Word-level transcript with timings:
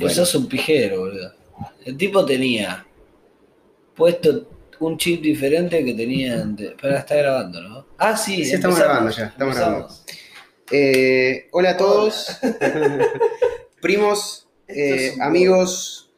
Pues 0.00 0.14
Bueno. 0.14 0.26
sos 0.26 0.34
un 0.36 0.48
pijero, 0.48 1.00
boludo. 1.00 1.34
El 1.84 1.96
tipo 1.96 2.24
tenía 2.24 2.86
puesto 3.94 4.48
un 4.80 4.96
chip 4.96 5.20
diferente 5.22 5.84
que 5.84 5.92
tenía 5.94 6.40
antes. 6.40 6.72
Pero 6.80 6.96
está 6.96 7.14
grabando, 7.16 7.60
¿no? 7.60 7.86
Ah, 7.98 8.16
sí, 8.16 8.44
Sí, 8.44 8.52
estamos 8.54 8.78
grabando 8.78 9.10
ya, 9.10 9.26
estamos 9.26 9.56
empezamos. 9.56 10.04
Eh, 10.72 11.48
hola 11.52 11.70
a 11.70 11.76
todos, 11.76 12.28
primos, 13.82 14.48
eh, 14.68 15.08
es 15.14 15.20
amigos, 15.20 16.10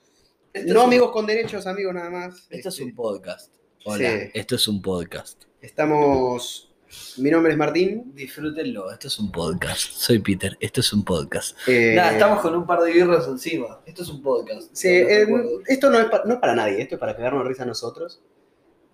Esto 0.53 0.75
no 0.75 0.80
es 0.80 0.87
un- 0.87 0.93
amigos 0.93 1.11
con 1.12 1.27
derechos, 1.27 1.67
amigos 1.67 1.95
nada 1.95 2.11
más. 2.11 2.35
Esto 2.51 2.69
es 2.69 2.75
Este, 2.75 2.85
un 2.85 2.95
podcast. 2.95 3.53
Hola, 3.85 4.11
Sí. 4.21 4.30
esto 4.35 4.55
es 4.57 4.69
un 4.69 4.83
podcast. 4.83 5.43
Estamos, 5.61 6.71
mi 7.19 7.31
nombre 7.31 7.53
es 7.53 7.59
Martín. 7.59 8.13
Disfrútenlo, 8.15 8.91
esto 8.93 9.09
es 9.09 9.19
un 9.19 9.31
podcast. 9.33 9.81
Soy 9.93 10.19
Peter, 10.19 10.57
esto 10.61 10.81
es 10.81 10.93
un 10.93 11.05
podcast. 11.05 11.57
eh, 11.67 11.95
Nada, 11.97 12.13
estamos 12.13 12.41
con 12.41 12.55
un 12.55 12.67
par 12.67 12.81
de 12.83 12.93
birras 12.93 13.27
encima. 13.29 13.81
Esto 13.87 14.03
es 14.03 14.09
un 14.09 14.23
podcast. 14.23 14.69
sí, 14.73 14.89
No 14.89 15.09
eh, 15.09 15.45
esto 15.69 15.91
no 15.91 15.99
es, 15.99 16.07
pa- 16.07 16.23
no 16.25 16.35
es 16.35 16.41
para 16.41 16.55
nadie, 16.55 16.83
esto 16.83 16.97
es 16.97 17.00
para 17.00 17.14
cagarnos 17.17 17.47
risa 17.47 17.63
a 17.63 17.67
nosotros. 17.67 18.21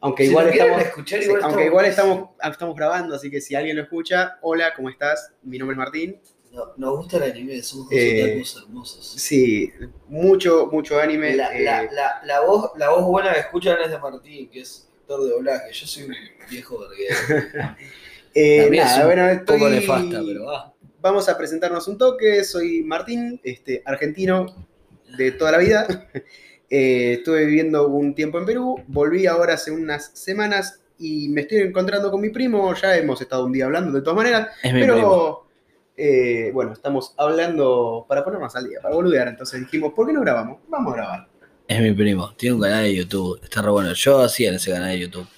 Aunque 0.01 0.25
Si 0.25 0.31
igual 0.31 0.49
estamos, 0.49 0.81
escuchar, 0.83 1.19
sí, 1.21 1.25
igual 1.27 1.43
aunque 1.43 1.65
estamos- 1.65 1.67
igual 1.71 1.87
estamos, 1.87 2.29
estamos 2.53 2.77
grabando, 2.77 3.15
así 3.17 3.31
que 3.31 3.41
si 3.41 3.55
alguien 3.57 3.77
lo 3.77 3.83
escucha, 3.83 4.39
hola, 4.43 4.73
¿cómo 4.77 4.91
estás? 4.91 5.33
Mi 5.43 5.59
nombre 5.59 5.75
es 5.75 5.79
Martín. 5.79 6.21
No, 6.53 6.73
nos 6.77 6.97
gusta 6.99 7.19
el 7.19 7.25
anime, 7.33 7.63
somos 7.63 7.87
dos 7.91 7.99
Eh, 7.99 8.43
hermosos. 8.63 9.07
Sí, 9.17 9.71
mucho, 10.09 10.69
mucho 10.73 10.99
anime. 10.99 11.35
La, 11.37 11.55
eh, 11.55 11.63
la, 11.63 11.83
la, 11.93 12.21
la 12.25 12.41
voz, 12.41 12.71
la 12.79 12.91
voz 12.91 13.05
buena 13.05 13.35
que 13.35 13.41
escuchan 13.41 13.77
es 13.85 13.91
de 13.91 13.99
Martín, 13.99 14.49
que 14.49 14.61
es 14.61 14.88
actor 15.09 15.25
de 15.25 15.31
doblaje. 15.31 15.73
Yo 15.73 15.87
soy 15.87 16.05
un 16.05 16.15
viejo 16.51 16.79
verguero. 16.81 17.77
eh, 18.35 18.69
nada, 18.71 19.07
bueno, 19.07 19.23
Un 19.25 19.29
estoy- 19.31 19.59
poco 19.59 19.71
nefasta, 19.71 20.23
pero 20.27 20.45
va. 20.45 20.75
Vamos 21.01 21.29
a 21.29 21.39
presentarnos 21.39 21.89
un 21.89 21.97
toque. 21.97 22.45
Soy 22.45 22.83
Martín, 22.83 23.41
este, 23.43 23.83
argentino 23.87 24.47
de 25.17 25.33
toda 25.33 25.53
la 25.53 25.59
vida. 25.59 25.87
Eh, 26.71 27.15
estuve 27.15 27.47
viviendo 27.47 27.89
un 27.89 28.15
tiempo 28.15 28.39
en 28.39 28.45
Perú, 28.45 28.85
volví 28.89 29.27
ahora 29.27 29.55
hace 29.55 29.71
unas 29.71 30.11
semanas 30.13 30.83
y 30.99 31.31
me 31.31 31.41
estoy 31.41 31.61
encontrando 31.63 32.11
con 32.11 32.21
mi 32.21 32.29
primo. 32.29 32.75
Ya 32.75 32.95
hemos 32.95 33.23
estado 33.23 33.47
un 33.47 33.53
día 33.53 33.65
hablando 33.65 33.91
de 33.91 34.03
todas 34.03 34.19
maneras, 34.19 34.49
Es 34.63 34.75
mi 34.75 34.81
pero 34.83 34.93
primo. 34.93 35.47
eh, 35.97 36.51
bueno, 36.53 36.75
estamos 36.75 37.15
hablando 37.17 38.05
para 38.07 38.23
ponernos 38.23 38.55
al 38.55 38.69
día, 38.69 38.81
para 38.83 38.95
boludear. 38.95 39.29
Entonces 39.29 39.61
dijimos, 39.61 39.95
¿por 39.95 40.09
qué 40.09 40.13
no 40.13 40.21
grabamos? 40.21 40.61
Vamos 40.69 40.93
a 40.93 40.97
grabar. 40.99 41.29
Es 41.69 41.81
mi 41.81 41.93
primo. 41.93 42.35
Tiene 42.35 42.57
un 42.57 42.63
canal 42.63 42.85
de 42.85 42.95
YouTube. 42.97 43.41
Está 43.43 43.61
re 43.63 43.71
bueno. 43.71 43.93
Yo 43.93 44.21
hacía 44.21 44.49
en 44.49 44.55
ese 44.55 44.71
canal 44.73 44.91
de 44.91 44.99
YouTube. 45.01 45.29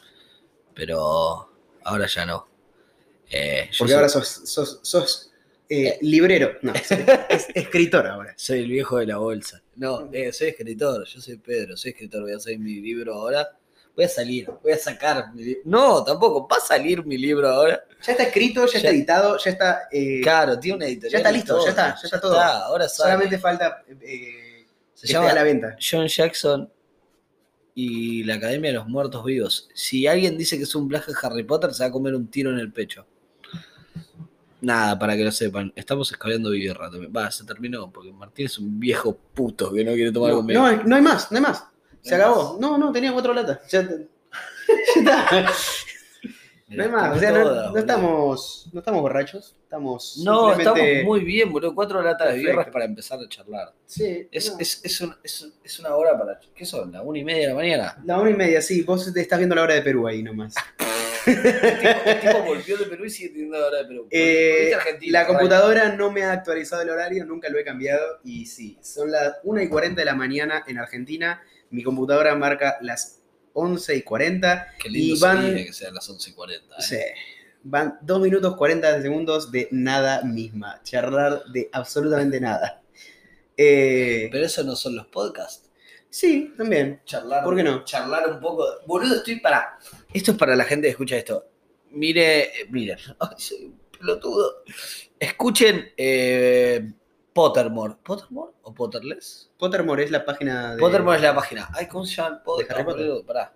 Pero 0.75 1.51
ahora 1.85 2.07
ya 2.07 2.25
no. 2.25 2.47
Eh, 3.31 3.69
yo 3.73 3.79
Porque 3.79 3.91
soy, 3.93 3.97
ahora 3.97 4.09
sos, 4.09 4.29
sos, 4.45 4.81
sos, 4.83 5.31
eh, 5.69 5.99
librero. 6.03 6.53
No, 6.63 6.73
es, 6.75 6.91
es 6.93 7.47
escritor 7.55 8.07
ahora. 8.07 8.35
soy 8.37 8.61
el 8.61 8.69
viejo 8.71 8.99
de 8.99 9.07
la 9.07 9.17
bolsa. 9.19 9.61
No, 9.77 10.09
eh, 10.13 10.33
soy 10.33 10.49
escritor. 10.49 11.05
Yo 11.07 11.21
soy 11.21 11.37
Pedro. 11.39 11.77
Soy 11.77 11.91
escritor. 11.91 12.23
Voy 12.23 12.33
a 12.33 12.37
hacer 12.37 12.59
mi 12.59 12.81
libro 12.81 13.15
ahora. 13.15 13.49
Voy 13.97 14.05
a 14.05 14.09
salir. 14.09 14.49
Voy 14.63 14.73
a 14.73 14.79
sacar 14.79 15.35
mi 15.35 15.43
libro. 15.43 15.63
No, 15.65 16.05
tampoco. 16.05 16.47
Va 16.49 16.57
a 16.59 16.61
salir 16.61 17.05
mi 17.05 17.19
libro 17.19 17.49
ahora. 17.49 17.85
Ya 18.07 18.13
está 18.13 18.25
escrito, 18.25 18.65
ya, 18.67 18.79
está 18.79 18.91
editado, 18.91 19.37
ya 19.37 19.51
está. 19.51 19.81
eh, 19.91 20.21
Claro, 20.23 20.59
tiene 20.61 20.77
una 20.77 20.87
editorial. 20.87 21.13
ya 21.13 21.19
está 21.19 21.33
listo, 21.33 21.55
todo. 21.57 21.65
ya 21.65 21.71
está, 21.71 21.89
ya 21.97 22.01
está 22.05 22.21
todo. 22.21 22.41
ahora 22.41 22.89
sale. 22.89 23.11
solamente 23.11 23.39
falta 23.39 23.83
eh, 24.01 24.40
Se 25.01 25.07
que 25.09 25.13
llama 25.15 25.31
a 25.31 25.35
la 25.35 25.43
venta. 25.43 25.77
John 25.81 26.07
Jackson 26.07 26.71
y 27.75 28.25
la 28.25 28.35
Academia 28.35 28.71
de 28.71 28.77
los 28.79 28.89
Muertos 28.89 29.25
Vivos. 29.25 29.69
Si 29.75 30.07
alguien 30.07 30.37
dice 30.37 30.57
que 30.57 30.65
es 30.65 30.75
un 30.75 30.89
plagio 30.89 31.15
de 31.15 31.19
Harry 31.23 31.43
Potter, 31.45 31.73
se 31.73 31.83
va 31.83 31.89
a 31.89 31.93
comer 31.93 32.15
un 32.15 32.27
tiro 32.29 32.51
en 32.51 32.59
el 32.59 32.73
pecho. 32.73 33.07
Nada, 34.61 34.99
para 34.99 35.17
que 35.17 35.25
lo 35.25 35.33
sepan. 35.33 35.73
Estamos 35.75 36.11
escalando 36.13 36.51
también. 36.91 37.13
Va, 37.17 37.31
se 37.31 37.45
terminó, 37.45 37.91
porque 37.91 38.13
Martín 38.13 38.45
es 38.47 38.59
un 38.59 38.79
viejo 38.79 39.17
puto 39.17 39.73
que 39.73 39.83
no 39.85 39.93
quiere 39.95 40.13
tomar 40.13 40.33
No, 40.33 40.37
conmigo. 40.39 40.61
no, 40.61 40.83
no 40.85 40.97
hay 40.97 41.03
más, 41.03 41.31
no 41.33 41.37
hay 41.39 41.43
más. 41.43 41.65
Se 42.03 42.17
No 42.17 42.25
acabó. 42.25 42.59
No, 42.61 42.77
no, 42.77 42.93
tenía 42.93 43.13
cuatro 43.13 43.33
latas. 43.33 43.61
Ya 43.71 43.81
está. 44.97 45.51
No 46.71 46.83
hay 46.85 46.89
más. 46.89 47.17
O 47.17 47.21
sea, 47.21 47.33
no, 47.33 47.77
estamos, 47.77 48.69
no 48.73 48.79
estamos 48.79 49.01
borrachos. 49.03 49.57
Estamos. 49.65 50.21
No, 50.25 50.49
simplemente- 50.55 50.93
estamos 50.93 51.05
muy 51.05 51.21
bien, 51.25 51.53
boludo. 51.53 51.75
Cuatro 51.75 52.01
latas 52.03 52.33
de 52.33 52.39
birras 52.39 52.69
para 52.71 52.85
empezar 52.85 53.19
a 53.19 53.29
charlar. 53.29 53.73
Sí, 53.87 54.29
Es, 54.31 54.53
no. 54.53 54.59
es, 54.61 54.81
es, 54.85 55.01
un- 55.01 55.17
es- 55.23 55.49
es 55.65 55.79
una 55.81 55.95
hora 55.97 56.19
para. 56.19 56.39
¿Qué 56.55 56.65
son? 56.65 56.93
¿La 56.93 57.03
una 57.03 57.19
y 57.19 57.25
media 57.25 57.43
de 57.43 57.49
la 57.49 57.55
mañana? 57.55 57.97
La 58.05 58.19
una 58.19 58.31
y 58.31 58.35
media, 58.35 58.63
sí. 58.63 58.83
Vos 58.83 59.13
te 59.13 59.21
estás 59.21 59.39
viendo 59.39 59.55
la 59.55 59.63
hora 59.63 59.75
de 59.75 59.83
Perú 59.83 60.07
ahí 60.07 60.23
nomás. 60.23 60.55
El 61.27 62.21
tipo 62.21 62.43
volvió 62.45 62.77
de 62.79 62.87
Perú 62.87 63.05
y 63.05 63.11
sigue 63.11 63.29
teniendo 63.31 63.59
la 63.59 63.67
hora 63.67 63.79
de 63.79 63.85
Perú. 63.85 64.09
Eh, 64.11 64.73
la 65.09 65.27
computadora 65.27 65.95
no 65.95 66.11
me 66.11 66.23
ha 66.25 66.33
actualizado 66.33 66.83
el 66.83 66.91
horario, 66.91 67.25
nunca 67.27 67.49
lo 67.49 67.59
he 67.59 67.65
cambiado. 67.65 68.21
Y 68.25 68.47
sí, 68.47 68.79
son 68.83 69.11
las 69.11 69.35
1 69.43 69.63
y 69.63 69.69
40 69.69 70.01
de 70.01 70.05
la 70.05 70.15
mañana 70.15 70.65
en 70.67 70.79
Argentina. 70.79 71.43
Mi 71.71 71.83
computadora 71.83 72.35
marca 72.35 72.79
las 72.81 73.20
11 73.53 73.97
y 73.97 74.03
40. 74.03 74.75
Qué 74.83 74.89
lindo 74.89 75.15
Y 75.17 75.19
van- 75.21 75.55
que 75.57 75.73
sean 75.73 75.95
las 75.95 76.09
11.40. 76.09 76.77
¿eh? 76.79 76.83
Sí. 76.83 76.97
Van 77.63 77.99
2 78.03 78.21
minutos 78.21 78.57
40 78.57 79.03
segundos 79.03 79.51
de 79.53 79.69
nada 79.71 80.23
misma. 80.23 80.81
Charlar 80.83 81.45
de 81.53 81.69
absolutamente 81.73 82.41
nada. 82.41 82.83
Eh, 83.57 84.29
Pero 84.33 84.47
eso 84.47 84.63
no 84.65 84.75
son 84.77 84.97
los 84.97 85.07
podcasts. 85.09 85.69
sí, 86.09 86.55
también. 86.57 87.01
Charlar. 87.05 87.45
¿Por 87.45 87.55
qué 87.57 87.63
no? 87.63 87.85
Charlar 87.85 88.29
un 88.33 88.41
poco. 88.41 88.65
Boludo, 88.87 89.17
estoy 89.17 89.41
para. 89.41 89.79
Esto 90.13 90.33
es 90.33 90.39
para 90.39 90.57
la 90.57 90.65
gente 90.65 90.87
que 90.87 90.93
escucha 90.93 91.17
esto. 91.17 91.47
Mire, 91.91 92.51
miren. 92.71 92.99
Ay, 93.19 93.35
soy 93.37 93.65
un 93.67 93.79
pelotudo. 93.99 94.63
Escuchen 95.19 95.91
eh, 95.97 96.91
Pottermore. 97.33 97.97
¿Pottermore 98.03 98.53
o 98.63 98.75
Potterless? 98.75 99.51
Pottermore 99.59 100.05
es 100.05 100.11
la 100.11 100.25
página 100.25 100.75
de. 100.75 100.81
Pottermore 100.81 101.17
es 101.17 101.23
la 101.23 101.35
página. 101.35 101.69
Ay, 101.75 101.87
¿cómo 101.87 102.05
se 102.05 102.17
llama 102.17 102.43
Potter. 102.43 102.69
Pará. 103.27 103.53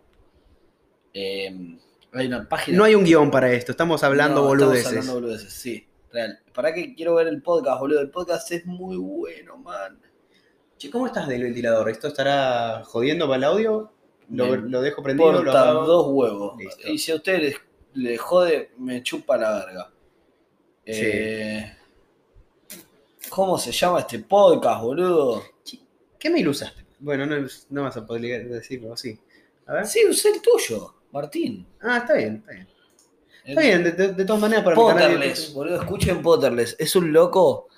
Eh, 1.13 1.79
hay 2.13 2.27
una 2.27 2.49
página. 2.49 2.79
No 2.79 2.85
hay 2.85 2.95
un 2.95 3.05
guion 3.05 3.31
para 3.31 3.53
esto, 3.53 3.73
estamos 3.73 4.03
hablando 4.05 4.43
No, 4.43 4.49
boludeces. 4.49 4.87
Estamos 4.87 5.09
hablando 5.09 5.21
boludeces, 5.21 5.53
sí. 5.53 5.87
Real. 6.13 6.41
¿Para 6.53 6.73
qué 6.73 6.95
quiero 6.95 7.17
ver 7.17 7.27
el 7.27 7.43
podcast, 7.43 7.81
boludo? 7.81 8.01
El 8.01 8.11
podcast 8.11 8.51
es 8.53 8.65
muy 8.67 8.97
bueno, 8.97 9.57
man. 9.59 10.01
Che, 10.79 10.91
¿cómo 10.91 11.07
estás 11.07 11.27
del 11.27 11.43
ventilador? 11.43 11.89
¿Esto 11.89 12.09
estará 12.09 12.83
jodiendo 12.85 13.27
para 13.27 13.39
el 13.39 13.45
audio? 13.45 13.93
¿Lo, 14.29 14.81
dejo 14.81 15.03
prendido? 15.03 15.43
Dos 15.43 16.07
huevos. 16.09 16.57
Listo. 16.57 16.89
Y 16.89 16.99
si 16.99 17.13
a 17.13 17.17
ustedes 17.17 17.41
les, 17.41 17.57
les 17.95 18.21
jode, 18.21 18.71
me 18.79 19.03
chupa 19.03 19.37
la 19.37 19.59
verga. 19.59 19.91
Eh, 20.87 21.73
¿Cómo 23.31 23.59
se 23.59 23.73
llama 23.73 24.01
este 24.01 24.19
podcast, 24.21 24.83
boludo? 24.83 25.43
¿Qué 26.19 26.31
mail 26.31 26.49
usaste? 26.49 26.85
Bueno, 27.01 27.27
no, 27.27 27.47
no 27.71 27.83
vas 27.83 27.97
a 27.97 28.07
poder 28.07 28.49
decirlo 28.49 28.93
así. 28.95 29.19
A 29.67 29.75
ver. 29.75 29.87
Sí, 29.87 30.01
usé 30.09 30.31
el 30.31 30.41
tuyo, 30.43 30.95
Martín. 31.13 31.67
Ah, 31.83 31.99
está 31.99 32.15
bien, 32.15 32.37
está 32.37 32.53
bien. 32.53 32.69
El 33.45 33.51
Está 33.51 33.61
bien, 33.61 33.85
de, 33.85 33.93
de- 33.93 34.13
de 34.15 34.25
todas 34.25 34.41
maneras 34.41 34.65
para 34.65 34.77
mi 34.77 34.83
canal 34.87 35.03
Potterless, 35.13 35.49
YouTube- 35.51 35.55
boludo. 35.55 35.81
Escuchen 35.83 36.23
Potterless. 36.23 36.77
Es 36.79 36.97
un 36.97 37.13
loco 37.13 37.69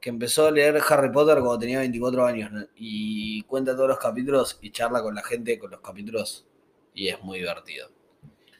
que 0.00 0.08
empezó 0.10 0.46
a 0.46 0.50
leer 0.50 0.80
Harry 0.88 1.12
Potter 1.12 1.36
cuando 1.38 1.58
tenía 1.58 1.80
24 1.80 2.24
años 2.24 2.50
¿no? 2.50 2.64
y 2.76 3.42
cuenta 3.42 3.74
todos 3.76 3.88
los 3.90 3.98
capítulos 3.98 4.58
y 4.62 4.70
charla 4.72 5.02
con 5.02 5.14
la 5.14 5.22
gente 5.22 5.58
con 5.58 5.70
los 5.70 5.80
capítulos 5.80 6.46
y 6.94 7.08
es 7.08 7.22
muy 7.22 7.38
divertido. 7.40 7.88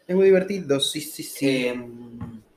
Es 0.06 0.14
muy 0.14 0.26
divertido, 0.26 0.78
sí, 0.78 1.00
sí, 1.00 1.22
sí. 1.22 1.66
Eh, 1.66 1.88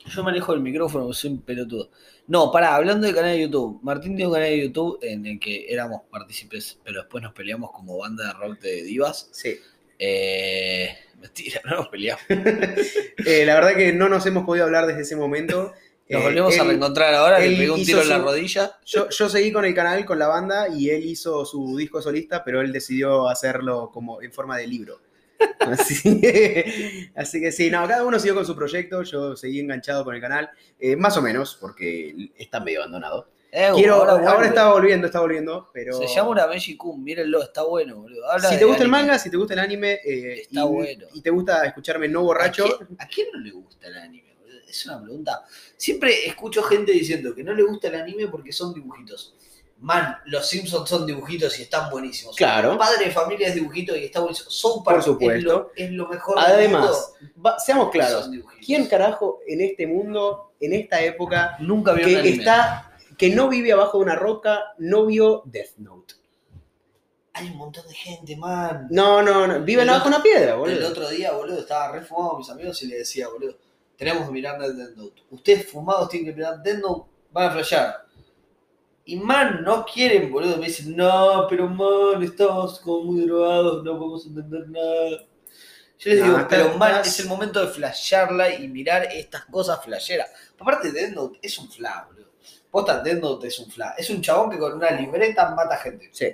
yo 0.06 0.24
manejo 0.24 0.54
el 0.54 0.62
micrófono, 0.62 1.12
soy 1.14 1.32
un 1.32 1.42
pelotudo. 1.42 1.90
No, 2.28 2.52
pará, 2.52 2.76
hablando 2.76 3.06
del 3.06 3.16
canal 3.16 3.34
de 3.34 3.42
YouTube. 3.42 3.80
Martín 3.84 4.16
tiene 4.16 4.28
un 4.28 4.34
canal 4.34 4.50
de 4.50 4.62
YouTube 4.62 5.00
en 5.02 5.26
el 5.26 5.40
que 5.40 5.66
éramos 5.72 6.02
partícipes, 6.10 6.80
pero 6.84 7.02
después 7.02 7.24
nos 7.24 7.34
peleamos 7.34 7.72
como 7.72 7.98
banda 7.98 8.28
de 8.28 8.34
rock 8.34 8.60
de 8.62 8.84
divas. 8.84 9.30
Sí. 9.32 9.56
Eh, 10.00 10.96
mentira, 11.20 11.62
no 11.66 11.78
nos 11.78 11.88
peleamos. 11.90 12.24
Eh, 13.28 13.44
la 13.46 13.56
verdad 13.56 13.76
que 13.76 13.92
no 13.94 14.08
nos 14.10 14.26
hemos 14.28 14.46
podido 14.46 14.66
hablar 14.66 14.86
desde 14.88 15.02
ese 15.02 15.16
momento. 15.16 15.74
Nos 16.08 16.22
Eh, 16.22 16.24
volvemos 16.24 16.60
a 16.60 16.64
reencontrar 16.64 17.16
ahora, 17.16 17.40
le 17.40 17.58
pegué 17.58 17.72
un 17.72 17.84
tiro 17.84 18.00
en 18.02 18.10
la 18.10 18.20
rodilla. 18.20 18.78
Yo, 18.86 19.10
yo 19.10 19.28
seguí 19.28 19.52
con 19.52 19.66
el 19.66 19.74
canal, 19.74 20.06
con 20.06 20.20
la 20.20 20.28
banda, 20.28 20.68
y 20.70 20.92
él 20.92 21.04
hizo 21.04 21.46
su 21.46 21.76
disco 21.78 22.00
solista, 22.00 22.44
pero 22.44 22.62
él 22.62 22.72
decidió 22.72 23.28
hacerlo 23.28 23.90
como 23.92 24.22
en 24.22 24.32
forma 24.32 24.56
de 24.58 24.68
libro. 24.68 25.02
Así, 25.60 26.22
así 27.16 27.42
que 27.42 27.52
sí, 27.52 27.70
no, 27.70 27.88
cada 27.88 28.06
uno 28.06 28.20
siguió 28.20 28.36
con 28.36 28.46
su 28.46 28.56
proyecto, 28.56 29.04
yo 29.04 29.36
seguí 29.36 29.60
enganchado 29.60 30.04
con 30.06 30.16
el 30.16 30.22
canal, 30.22 30.50
eh, 30.80 30.96
más 30.96 31.18
o 31.18 31.22
menos, 31.22 31.58
porque 31.60 32.32
está 32.38 32.60
medio 32.60 32.82
abandonado. 32.82 33.28
Eh, 33.52 33.72
Quiero, 33.74 34.04
ahora 34.04 34.48
está 34.48 34.70
volviendo, 34.70 35.08
está 35.08 35.22
volviendo, 35.22 35.70
pero... 35.74 35.98
Se 35.98 36.08
llama 36.08 36.30
una 36.30 36.48
Kun, 36.78 37.04
mírenlo, 37.04 37.42
está 37.42 37.64
bueno, 37.64 37.96
boludo. 37.96 38.30
Habla 38.30 38.50
Si 38.50 38.58
te 38.58 38.66
gusta 38.66 38.84
el 38.84 38.90
manga, 38.90 39.18
si 39.18 39.30
te 39.30 39.38
gusta 39.38 39.54
el 39.54 39.60
anime, 39.60 39.94
eh, 40.06 40.42
Está 40.42 40.62
y, 40.62 40.68
bueno. 40.68 41.08
y 41.14 41.22
te 41.22 41.30
gusta 41.30 41.66
escucharme 41.66 42.08
no 42.10 42.24
borracho, 42.24 42.66
¿A 42.66 42.78
quién, 42.78 42.98
a 43.00 43.08
quién 43.08 43.28
no 43.34 43.40
le 43.40 43.52
gusta 43.52 43.88
el 43.88 43.98
anime? 43.98 44.36
Es 44.68 44.86
una 44.86 45.02
pregunta. 45.02 45.46
Siempre 45.78 46.28
escucho 46.28 46.62
gente 46.64 46.92
diciendo 46.92 47.34
que 47.34 47.44
no 47.44 47.54
le 47.54 47.64
gusta 47.64 47.88
el 47.88 47.96
anime 47.96 48.28
porque 48.28 48.52
son 48.52 48.74
dibujitos. 48.74 49.36
Man, 49.78 50.18
los 50.26 50.48
Simpsons 50.48 50.90
son 50.90 51.06
dibujitos 51.06 51.60
y 51.60 51.64
están 51.64 51.90
buenísimos. 51.92 52.36
Claro. 52.36 52.78
Padre 52.78 53.06
de 53.06 53.12
familia 53.12 53.50
es 53.50 53.56
dibujito 53.56 53.96
y 53.96 54.06
está 54.06 54.20
buenísimo. 54.22 54.50
Son 54.50 54.84
Por 54.84 55.04
supuesto. 55.04 55.36
Es 55.38 55.44
lo, 55.44 55.72
es 55.76 55.92
lo 55.92 56.08
mejor 56.08 56.40
además, 56.40 57.12
va- 57.46 57.60
seamos 57.60 57.92
claros. 57.92 58.30
¿quién 58.66 58.88
carajo 58.88 59.40
en 59.46 59.62
este 59.62 59.86
mundo, 59.86 60.54
en 60.60 60.74
esta 60.74 61.02
época, 61.02 61.58
nunca 61.60 61.92
vio 61.94 62.06
que 62.06 62.30
está 62.30 62.92
que 63.18 63.30
no 63.30 63.48
vive 63.48 63.72
abajo 63.74 63.98
de 64.00 64.04
una 64.06 64.16
roca, 64.16 64.74
no 64.78 65.06
vio 65.06 65.44
Death 65.46 65.78
Note. 65.78 66.16
Hay 67.34 67.50
un 67.50 67.58
montón 67.58 67.86
de 67.88 67.94
gente, 67.94 68.36
man. 68.38 68.88
No, 68.92 69.22
no, 69.22 69.46
no. 69.46 69.60
Viven 69.62 69.84
El 69.84 69.90
abajo 69.90 70.08
otro- 70.08 70.16
una 70.18 70.24
piedra, 70.24 70.52
El 70.54 70.58
boludo. 70.58 70.88
otro 70.88 71.10
día, 71.10 71.32
boludo, 71.34 71.60
estaba 71.60 71.92
re 71.92 72.02
fumado 72.02 72.30
con 72.32 72.40
mis 72.40 72.50
amigos 72.50 72.82
y 72.84 72.88
le 72.88 72.98
decía, 73.00 73.28
boludo, 73.28 73.58
tenemos 73.98 74.26
que 74.26 74.32
mirar 74.32 74.58
Death 74.60 74.96
Note. 74.96 75.22
Ustedes 75.32 75.70
fumados 75.70 76.10
tienen 76.10 76.30
que 76.32 76.36
mirar 76.38 76.62
Death 76.64 76.80
Note, 76.80 77.10
van 77.32 77.50
a 77.50 77.52
flashear. 77.52 78.05
Y 79.06 79.18
man, 79.18 79.64
no 79.64 79.86
quieren, 79.86 80.32
boludo. 80.32 80.58
Me 80.58 80.66
dicen, 80.66 80.96
no, 80.96 81.46
pero 81.48 81.68
man, 81.70 82.24
estamos 82.24 82.80
como 82.80 83.12
muy 83.12 83.26
drogados, 83.26 83.84
no 83.84 83.98
podemos 83.98 84.26
entender 84.26 84.68
nada. 84.68 85.10
Yo 86.00 86.12
les 86.12 86.20
No, 86.20 86.26
digo, 86.26 86.48
pero 86.50 86.78
man, 86.78 87.02
es 87.02 87.20
el 87.20 87.28
momento 87.28 87.62
de 87.64 87.72
flashearla 87.72 88.56
y 88.56 88.68
mirar 88.68 89.08
estas 89.12 89.46
cosas 89.46 89.84
flasheras. 89.84 90.30
Aparte, 90.60 90.92
Death 90.92 91.14
Note 91.14 91.40
es 91.42 91.58
un 91.60 91.72
flash, 91.72 92.08
boludo. 92.08 92.32
Posta, 92.72 93.02
Death 93.02 93.22
Note 93.22 93.48
es 93.48 93.60
un 93.60 93.72
flash. 93.72 93.94
Es 93.98 94.10
un 94.10 94.22
chabón 94.22 94.50
que 94.50 94.58
con 94.58 94.74
una 94.74 94.92
libreta 94.92 95.54
mata 95.56 95.78
gente. 95.78 96.10
Sí. 96.12 96.28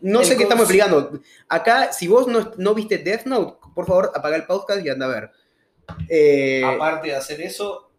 No 0.00 0.22
sé 0.24 0.36
qué 0.36 0.44
estamos 0.44 0.64
explicando. 0.64 1.20
Acá, 1.48 1.92
si 1.92 2.06
vos 2.06 2.28
no, 2.28 2.52
no 2.56 2.72
viste 2.72 2.98
Death 2.98 3.24
Note, 3.24 3.58
por 3.74 3.84
favor, 3.84 4.12
apaga 4.14 4.36
el 4.36 4.46
podcast 4.46 4.84
y 4.84 4.88
anda 4.88 5.06
a 5.06 5.08
ver. 5.08 5.30
Eh, 6.08 6.62
Aparte 6.64 7.08
de 7.08 7.16
hacer 7.16 7.40
eso, 7.40 7.89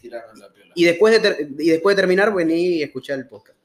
tiraron 0.00 0.38
la 0.38 0.52
piola. 0.52 0.72
y, 0.74 0.84
después 0.84 1.22
de 1.22 1.48
y 1.58 1.68
después 1.70 1.94
de 1.96 2.02
terminar, 2.02 2.32
vení 2.34 2.76
y 2.78 2.82
escuchar 2.82 3.18
el 3.18 3.26
podcast. 3.28 3.58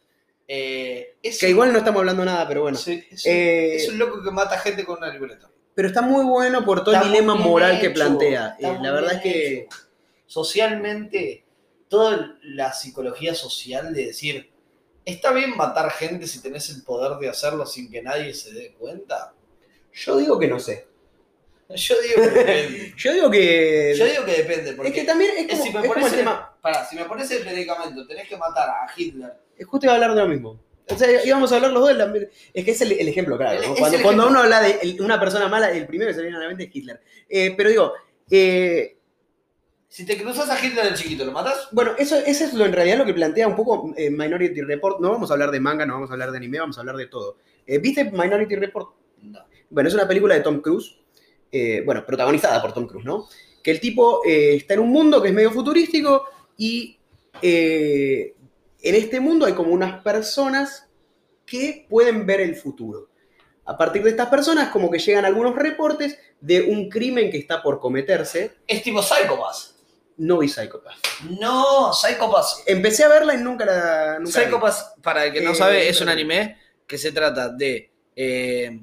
Eh, 0.48 1.16
es 1.24 1.40
Que 1.40 1.48
un- 1.48 1.52
igual 1.52 1.74
no 1.74 1.80
estamos 1.80 2.00
hablando 2.00 2.24
nada, 2.24 2.48
pero 2.48 2.62
bueno. 2.62 2.78
Sí, 2.78 3.04
es, 3.10 3.26
un, 3.26 3.32
Eh, 3.32 3.76
es 3.78 3.90
un 3.90 3.98
loco 3.98 4.22
que 4.24 4.32
mata 4.32 4.60
gente 4.60 4.84
con 4.86 4.98
una 4.98 5.12
libreta. 5.12 5.50
Pero 5.74 5.88
está 5.88 6.02
muy 6.02 6.24
bueno 6.24 6.64
por 6.64 6.84
todo 6.84 6.94
Está 6.94 7.06
el 7.08 7.12
dilema 7.12 7.36
moral 7.36 7.80
que 7.82 7.90
plantea. 7.90 8.56
Eh, 8.60 8.78
la 8.82 8.92
verdad 8.92 9.14
es 9.16 9.22
que 9.22 9.58
hecho. 9.62 9.76
Socialmente, 10.28 11.46
toda 11.88 12.38
la 12.44 12.74
psicología 12.74 13.34
social 13.36 13.94
de 13.94 14.08
decir, 14.08 14.52
¿está 15.04 15.32
bien 15.32 15.56
matar 15.56 15.92
gente 15.92 16.28
si 16.28 16.42
tenés 16.42 16.70
el 16.70 16.84
poder 16.84 17.18
de 17.20 17.30
hacerlo 17.30 17.66
sin 17.66 17.90
que 17.90 18.02
nadie 18.02 18.34
se 18.34 18.54
dé 18.54 18.74
cuenta? 18.78 19.34
yo 19.94 20.18
digo 20.18 20.38
que 20.38 20.48
no 20.50 20.60
sé. 20.60 20.88
Yo 21.74 21.96
digo 22.02 22.22
que 22.22 22.30
depende. 22.30 22.94
Yo 22.98 23.14
digo 23.14 23.32
que. 23.32 23.96
Yo 23.98 24.06
digo 24.06 24.26
que 24.26 24.32
depende, 24.34 24.74
porque 24.74 24.90
es 24.90 24.96
que 24.96 25.04
también 25.04 25.32
es 25.38 25.46
es 25.46 25.52
como, 25.52 25.64
si 25.66 25.74
me 25.74 25.80
es 25.80 25.88
como 25.94 26.06
el 26.08 26.14
el- 26.14 26.20
tema. 26.20 26.58
pará, 26.62 26.86
si 26.86 26.96
me 26.96 27.06
pones 27.06 27.32
el 27.32 27.42
predicamento, 27.42 28.06
tenés 28.06 28.28
que 28.30 28.38
matar 28.38 28.70
a 28.70 28.88
Hitler. 28.96 29.34
Justo 29.66 29.86
iba 29.86 29.94
a 29.94 29.96
hablar 29.96 30.14
de 30.16 30.22
lo 30.22 30.28
mismo. 30.28 30.60
O 30.88 30.96
sea, 30.96 31.26
íbamos 31.26 31.52
a 31.52 31.56
hablar 31.56 31.72
los 31.72 31.82
dos. 31.82 31.90
de 31.90 31.96
la- 31.96 32.28
es 32.54 32.64
que 32.66 32.72
es 32.72 32.82
el, 32.82 32.92
el 32.92 33.08
ejemplo, 33.08 33.38
claro. 33.38 33.60
Es 33.62 34.02
Cuando, 34.04 34.28
uno 34.28 34.40
habla 34.42 34.62
de 34.62 34.98
una 35.00 35.20
persona 35.20 35.48
mala, 35.48 35.72
el 35.72 35.88
primero 35.88 36.10
que 36.10 36.16
se 36.16 36.22
viene 36.22 36.38
a 36.38 36.42
la 36.42 36.48
mente 36.48 36.66
es 36.66 36.70
Hitler. 36.76 37.02
Eh, 37.28 37.56
pero 37.58 37.70
digo, 37.70 37.94
eh, 38.30 38.98
Si 39.90 40.06
te 40.06 40.22
cruzas 40.22 40.48
a 40.52 40.64
Hitler 40.64 40.86
el 40.86 40.94
chiquito, 40.94 41.26
¿lo 41.26 41.32
matas? 41.32 41.70
bueno, 41.72 41.94
eso, 41.98 42.16
eso 42.18 42.44
es 42.46 42.54
lo 42.54 42.66
en 42.66 42.74
realidad 42.74 42.98
lo 43.00 43.06
que 43.06 43.14
plantea 43.16 43.48
un 43.48 43.56
poco 43.56 43.92
eh, 43.98 44.12
Minority 44.12 44.62
Report. 44.62 45.00
No 45.00 45.10
vamos 45.12 45.32
a 45.32 45.34
hablar 45.34 45.50
de 45.50 45.60
manga, 45.60 45.86
no 45.88 45.96
vamos 45.96 46.12
a 46.12 46.14
hablar 46.14 46.30
de 46.32 46.38
anime, 46.38 46.60
vamos 46.60 46.78
a 46.78 46.82
hablar 46.82 46.98
de 46.98 47.08
todo. 47.08 47.38
¿Viste 47.66 48.04
Minority 48.04 48.56
Report? 48.56 48.94
No. 49.24 49.40
Bueno, 49.72 49.90
es 49.90 49.96
una 49.96 50.08
película 50.08 50.36
de 50.36 50.42
Tom 50.42 50.62
Cruise, 50.62 50.98
eh, 51.58 51.82
bueno, 51.86 52.06
protagonizada 52.06 52.62
por 52.62 52.74
Tom 52.74 52.86
Cruise, 52.88 53.06
¿no? 53.06 53.28
Que 53.64 53.72
el 53.72 53.80
tipo 53.80 54.22
eh, 54.26 54.56
está 54.56 54.74
en 54.74 54.82
un 54.82 54.90
mundo 54.92 55.22
que 55.22 55.30
es 55.30 55.34
medio 55.34 55.52
futurístico 55.52 56.26
y 56.58 57.00
eh, 57.42 58.36
en 58.82 58.96
este 58.96 59.20
mundo 59.20 59.46
hay 59.46 59.54
como 59.54 59.72
unas 59.72 60.02
personas 60.04 60.88
que 61.46 61.86
pueden 61.90 62.26
ver 62.26 62.42
el 62.42 62.56
futuro. 62.56 63.10
A 63.66 63.78
partir 63.78 64.04
de 64.04 64.10
estas 64.12 64.28
personas, 64.30 64.70
como 64.70 64.92
que 64.92 65.00
llegan 65.00 65.26
algunos 65.26 65.56
reportes 65.56 66.18
de 66.42 66.62
un 66.64 66.90
crimen 66.90 67.32
que 67.32 67.38
está 67.38 67.64
por 67.64 67.80
cometerse. 67.80 68.52
Es 68.68 68.84
tipo 68.84 69.02
Psychopath. 69.02 69.74
No 70.18 70.38
vi 70.40 70.48
Psychopath. 70.48 70.96
No, 71.40 71.92
Psychopath. 71.94 72.46
Empecé 72.68 73.04
a 73.06 73.10
verla 73.10 73.34
y 73.34 73.38
nunca 73.38 73.66
la. 73.66 74.20
Nunca 74.20 74.40
vi. 74.40 74.46
Psychopath, 74.46 75.02
para 75.02 75.26
el 75.26 75.34
que 75.34 75.42
no 75.42 75.52
Eh, 75.52 75.56
sabe, 75.56 75.90
es 75.90 76.00
no. 76.00 76.04
un 76.06 76.10
anime 76.10 76.58
que 76.86 76.98
se 76.98 77.12
trata 77.12 77.50
de 77.50 77.92
eh, 78.16 78.80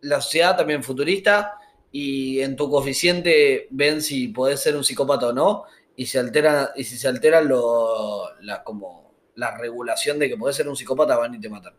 la 0.00 0.20
sociedad 0.20 0.56
también 0.56 0.82
futurista 0.82 1.58
y 1.92 2.40
en 2.40 2.56
tu 2.56 2.70
coeficiente 2.70 3.68
ven 3.70 4.02
si 4.02 4.28
podés 4.28 4.60
ser 4.60 4.76
un 4.76 4.84
psicópata 4.84 5.28
o 5.28 5.32
no 5.32 5.64
y 5.96 6.06
se 6.06 6.18
altera 6.18 6.72
y 6.76 6.84
si 6.84 6.98
se 6.98 7.08
altera 7.08 7.40
lo, 7.40 8.34
la 8.40 8.62
como 8.62 9.14
la 9.36 9.56
regulación 9.56 10.18
de 10.18 10.28
que 10.28 10.36
podés 10.36 10.56
ser 10.56 10.68
un 10.68 10.76
psicópata 10.76 11.16
van 11.16 11.34
y 11.34 11.40
te 11.40 11.48
matan. 11.48 11.74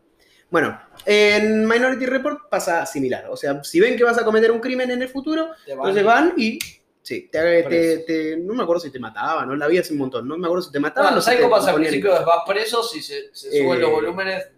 Bueno, 0.50 0.80
en 1.04 1.66
Minority 1.66 2.06
Report 2.06 2.48
pasa 2.48 2.86
similar. 2.86 3.26
O 3.30 3.36
sea, 3.36 3.62
si 3.62 3.80
ven 3.80 3.96
que 3.96 4.04
vas 4.04 4.16
a 4.18 4.24
cometer 4.24 4.50
un 4.50 4.60
crimen 4.60 4.90
en 4.90 5.02
el 5.02 5.08
futuro, 5.08 5.48
van 5.48 5.56
Entonces 5.68 6.04
van 6.04 6.34
y. 6.36 6.58
Sí, 7.02 7.28
te, 7.32 7.62
te- 7.62 7.98
te- 7.98 8.36
no 8.36 8.54
me 8.54 8.62
acuerdo 8.64 8.80
si 8.80 8.90
te 8.90 8.98
mataban, 8.98 9.48
no 9.48 9.56
la 9.56 9.66
vi 9.66 9.78
hace 9.78 9.92
un 9.92 9.98
montón. 10.00 10.26
No 10.28 10.36
me 10.36 10.46
acuerdo 10.46 10.62
si 10.66 10.72
te 10.72 10.78
mataban 10.80 11.12
No, 11.14 11.18
o 11.18 11.22
si 11.22 11.30
te 11.30 11.36
Psychopath 11.36 11.68
al 11.68 11.74
principio 11.76 12.10
vas 12.24 12.42
preso, 12.46 12.82
si 12.82 13.00
se, 13.02 13.34
se 13.34 13.50
suben 13.50 13.78
Eh, 13.78 13.80
los 13.80 13.90
volúmenes, 13.90 14.48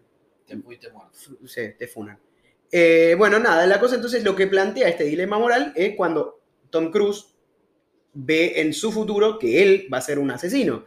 te 0.46 0.56
fuiste 0.58 0.90
muerto. 0.90 1.16
Sí, 1.46 1.62
te 1.78 1.86
funan. 1.86 2.18
Eh, 2.72 3.14
bueno, 3.18 3.38
nada, 3.38 3.66
la 3.66 3.80
cosa 3.80 3.96
entonces 3.96 4.22
lo 4.22 4.36
que 4.36 4.46
plantea 4.46 4.88
este 4.88 5.04
dilema 5.04 5.38
moral 5.38 5.72
es 5.74 5.96
cuando 5.96 6.40
Tom 6.70 6.90
Cruise 6.90 7.34
ve 8.12 8.60
en 8.60 8.72
su 8.72 8.92
futuro 8.92 9.38
que 9.38 9.62
él 9.62 9.88
va 9.92 9.98
a 9.98 10.02
ser 10.02 10.18
un 10.18 10.30
asesino. 10.30 10.84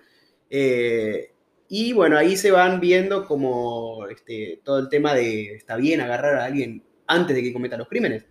Eh, 0.49 1.31
y 1.67 1.93
bueno, 1.93 2.17
ahí 2.17 2.37
se 2.37 2.51
van 2.51 2.79
viendo 2.79 3.25
como 3.25 4.05
este, 4.07 4.61
todo 4.63 4.79
el 4.79 4.89
tema 4.89 5.13
de 5.13 5.55
está 5.55 5.75
bien 5.75 6.01
agarrar 6.01 6.35
a 6.35 6.45
alguien 6.45 6.83
antes 7.07 7.35
de 7.35 7.43
que 7.43 7.53
cometa 7.53 7.77
los 7.77 7.87
crímenes. 7.87 8.25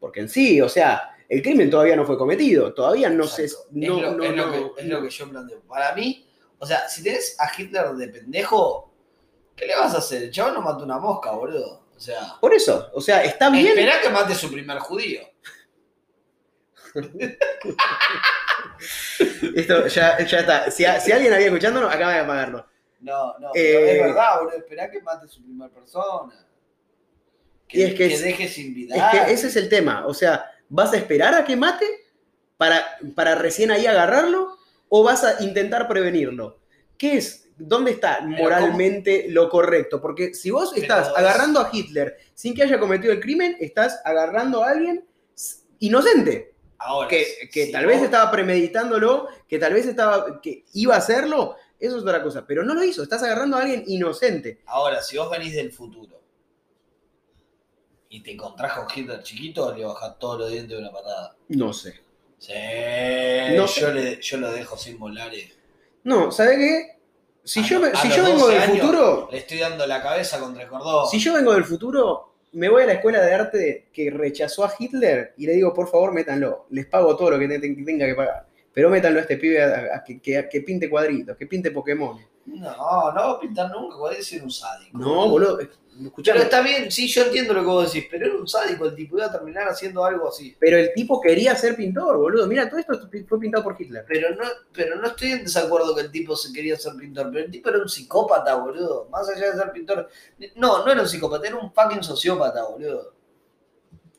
Porque 0.00 0.20
en 0.20 0.28
sí, 0.28 0.60
o 0.60 0.68
sea, 0.68 1.10
el 1.28 1.42
crimen 1.42 1.70
todavía 1.70 1.96
no 1.96 2.04
fue 2.04 2.18
cometido, 2.18 2.72
todavía 2.74 3.10
no 3.10 3.24
se... 3.24 3.48
No, 3.72 3.96
es, 3.96 4.02
lo, 4.02 4.12
no, 4.12 4.24
es 4.24 4.30
lo 4.30 4.46
no, 4.46 4.52
que, 4.52 4.80
es 4.80 4.86
no. 4.86 4.96
lo 4.96 5.02
que 5.02 5.10
yo 5.10 5.28
planteo. 5.28 5.60
Para 5.62 5.94
mí, 5.94 6.26
o 6.58 6.66
sea, 6.66 6.88
si 6.88 7.02
tenés 7.02 7.36
a 7.38 7.50
Hitler 7.56 7.90
de 7.90 8.08
pendejo, 8.08 8.92
¿qué 9.54 9.66
le 9.66 9.76
vas 9.76 9.94
a 9.94 9.98
hacer? 9.98 10.24
El 10.24 10.30
chaval 10.30 10.54
no 10.54 10.62
mató 10.62 10.84
una 10.84 10.98
mosca, 10.98 11.32
boludo. 11.32 11.85
O 11.96 12.00
sea, 12.00 12.36
Por 12.40 12.52
eso, 12.54 12.90
o 12.92 13.00
sea, 13.00 13.24
está 13.24 13.48
bien. 13.50 13.68
esperá 13.68 14.00
que 14.02 14.10
mate 14.10 14.34
su 14.34 14.50
primer 14.52 14.78
judío. 14.78 15.20
Esto 19.54 19.86
ya, 19.86 20.18
ya 20.24 20.38
está. 20.40 20.70
Si, 20.70 20.84
a- 20.84 21.00
si 21.00 21.12
alguien 21.12 21.32
había 21.32 21.46
escuchándonos, 21.46 21.92
acaba 21.92 22.12
de 22.12 22.20
apagarlo. 22.20 22.66
No, 23.00 23.38
no, 23.38 23.50
Eh, 23.54 23.92
es 23.98 24.02
verdad, 24.04 24.38
boludo. 24.40 24.56
Esperá 24.56 24.90
que 24.90 25.00
mate 25.00 25.28
su 25.28 25.42
primer 25.42 25.70
persona. 25.70 26.46
Que, 27.68 27.78
Y 27.78 27.82
es 27.84 27.90
que 27.92 27.96
que 28.08 28.14
es- 28.14 28.22
deje 28.22 28.48
sin 28.48 28.74
vida. 28.74 28.94
Es 28.96 29.02
que 29.26 29.32
ese 29.32 29.46
es 29.48 29.56
el 29.56 29.68
tema. 29.68 30.06
O 30.06 30.14
sea, 30.14 30.50
¿vas 30.68 30.92
a 30.92 30.96
esperar 30.96 31.34
a 31.34 31.44
que 31.44 31.56
mate 31.56 31.86
para, 32.56 32.84
para 33.14 33.34
recién 33.34 33.70
ahí 33.70 33.86
agarrarlo? 33.86 34.56
¿O 34.88 35.02
vas 35.02 35.24
a 35.24 35.42
intentar 35.42 35.88
prevenirlo? 35.88 36.60
¿Qué 36.96 37.16
es? 37.16 37.45
¿Dónde 37.58 37.92
está 37.92 38.20
moralmente 38.20 39.26
lo 39.28 39.48
correcto? 39.48 40.00
Porque 40.00 40.34
si 40.34 40.50
vos 40.50 40.76
estás 40.76 41.08
es- 41.08 41.14
agarrando 41.16 41.60
a 41.60 41.70
Hitler 41.72 42.16
sin 42.34 42.54
que 42.54 42.62
haya 42.62 42.78
cometido 42.78 43.12
el 43.12 43.20
crimen, 43.20 43.56
estás 43.60 44.00
agarrando 44.04 44.62
a 44.62 44.70
alguien 44.70 45.04
inocente. 45.78 46.54
Ahora, 46.78 47.08
Que, 47.08 47.48
que 47.50 47.66
si 47.66 47.72
tal 47.72 47.84
vos- 47.86 47.94
vez 47.94 48.02
estaba 48.02 48.30
premeditándolo, 48.30 49.28
que 49.48 49.58
tal 49.58 49.72
vez 49.72 49.86
estaba, 49.86 50.40
que 50.42 50.64
iba 50.74 50.94
a 50.94 50.98
hacerlo, 50.98 51.56
eso 51.80 51.96
es 51.96 52.02
otra 52.02 52.22
cosa. 52.22 52.46
Pero 52.46 52.62
no 52.62 52.74
lo 52.74 52.84
hizo, 52.84 53.02
estás 53.02 53.22
agarrando 53.22 53.56
a 53.56 53.62
alguien 53.62 53.84
inocente. 53.86 54.60
Ahora, 54.66 55.02
si 55.02 55.16
vos 55.16 55.30
venís 55.30 55.54
del 55.54 55.72
futuro 55.72 56.20
y 58.08 58.22
te 58.22 58.32
encontrás 58.32 58.74
con 58.74 58.86
Hitler 58.94 59.22
chiquito, 59.22 59.74
le 59.74 59.84
bajás 59.84 60.18
todos 60.18 60.40
los 60.40 60.50
dientes 60.52 60.76
de 60.76 60.82
una 60.82 60.92
patada. 60.92 61.36
No 61.48 61.72
sé. 61.72 62.00
Sí, 62.38 62.52
No 63.56 63.66
yo, 63.66 63.92
le, 63.92 64.20
yo 64.20 64.36
lo 64.36 64.52
dejo 64.52 64.76
sin 64.76 64.98
molares. 64.98 65.52
No, 66.04 66.30
¿sabe 66.30 66.56
qué? 66.58 66.95
Si 67.46 67.60
A 67.60 67.62
yo, 67.62 67.84
a 67.84 67.94
si 67.96 68.08
yo 68.10 68.24
vengo 68.24 68.38
12 68.40 68.52
del 68.54 68.62
años, 68.62 68.80
futuro, 68.80 69.28
Le 69.30 69.38
estoy 69.38 69.58
dando 69.58 69.86
la 69.86 70.02
cabeza 70.02 70.38
contra 70.40 70.64
el 70.64 70.68
cordón. 70.68 71.08
si 71.08 71.18
yo 71.20 71.32
vengo 71.32 71.54
del 71.54 71.64
futuro, 71.64 72.32
me 72.52 72.68
voy 72.68 72.82
a 72.82 72.86
la 72.86 72.92
escuela 72.94 73.20
de 73.22 73.32
arte 73.34 73.86
que 73.92 74.10
rechazó 74.10 74.64
a 74.64 74.72
Hitler 74.78 75.32
y 75.36 75.46
le 75.46 75.52
digo, 75.52 75.72
por 75.72 75.88
favor, 75.88 76.12
métanlo. 76.12 76.66
Les 76.70 76.86
pago 76.86 77.16
todo 77.16 77.30
lo 77.30 77.38
que 77.38 77.46
te- 77.48 77.58
te- 77.60 77.74
tenga 77.84 78.04
que 78.06 78.14
pagar. 78.14 78.46
Pero 78.74 78.90
métanlo 78.90 79.20
a 79.20 79.22
este 79.22 79.36
pibe 79.36 79.62
a, 79.62 79.96
a 79.96 80.04
que, 80.04 80.20
que- 80.20 80.48
que 80.50 80.60
pinte 80.62 80.90
cuadritos, 80.90 81.36
que 81.36 81.46
pinte 81.46 81.70
Pokémon. 81.70 82.18
No, 82.46 83.12
no 83.12 83.20
va 83.20 83.30
a 83.32 83.40
pintar 83.40 83.70
nunca, 83.70 83.96
puede 83.98 84.22
ser 84.22 84.42
un 84.42 84.50
sádico. 84.50 84.96
No, 84.98 85.28
boludo. 85.28 85.58
Pero 85.58 85.70
Escuchame. 86.08 86.40
está 86.42 86.60
bien, 86.60 86.90
sí, 86.92 87.08
yo 87.08 87.22
entiendo 87.24 87.54
lo 87.54 87.60
que 87.62 87.66
vos 87.66 87.90
decís, 87.92 88.06
pero 88.10 88.26
era 88.26 88.36
un 88.36 88.46
sádico 88.46 88.84
el 88.84 88.94
tipo, 88.94 89.16
iba 89.16 89.26
a 89.26 89.32
terminar 89.32 89.66
haciendo 89.66 90.04
algo 90.04 90.28
así. 90.28 90.54
Pero 90.60 90.76
el 90.76 90.92
tipo 90.94 91.20
quería 91.22 91.56
ser 91.56 91.74
pintor, 91.74 92.18
boludo. 92.18 92.46
Mira, 92.46 92.68
todo 92.68 92.78
esto 92.80 93.08
fue 93.26 93.40
pintado 93.40 93.64
por 93.64 93.80
Hitler. 93.80 94.04
Pero 94.06 94.34
no, 94.34 94.44
pero 94.74 94.96
no 94.96 95.06
estoy 95.08 95.32
en 95.32 95.44
desacuerdo 95.44 95.94
que 95.94 96.02
el 96.02 96.10
tipo 96.12 96.36
se 96.36 96.52
quería 96.52 96.76
ser 96.76 96.94
pintor, 96.96 97.30
pero 97.32 97.46
el 97.46 97.50
tipo 97.50 97.70
era 97.70 97.78
un 97.78 97.88
psicópata, 97.88 98.54
boludo. 98.56 99.08
Más 99.10 99.26
allá 99.30 99.50
de 99.52 99.56
ser 99.58 99.72
pintor. 99.72 100.08
No, 100.56 100.84
no 100.84 100.92
era 100.92 101.00
un 101.00 101.08
psicópata, 101.08 101.46
era 101.46 101.56
un 101.56 101.72
fucking 101.72 102.02
sociópata, 102.02 102.62
boludo. 102.64 103.14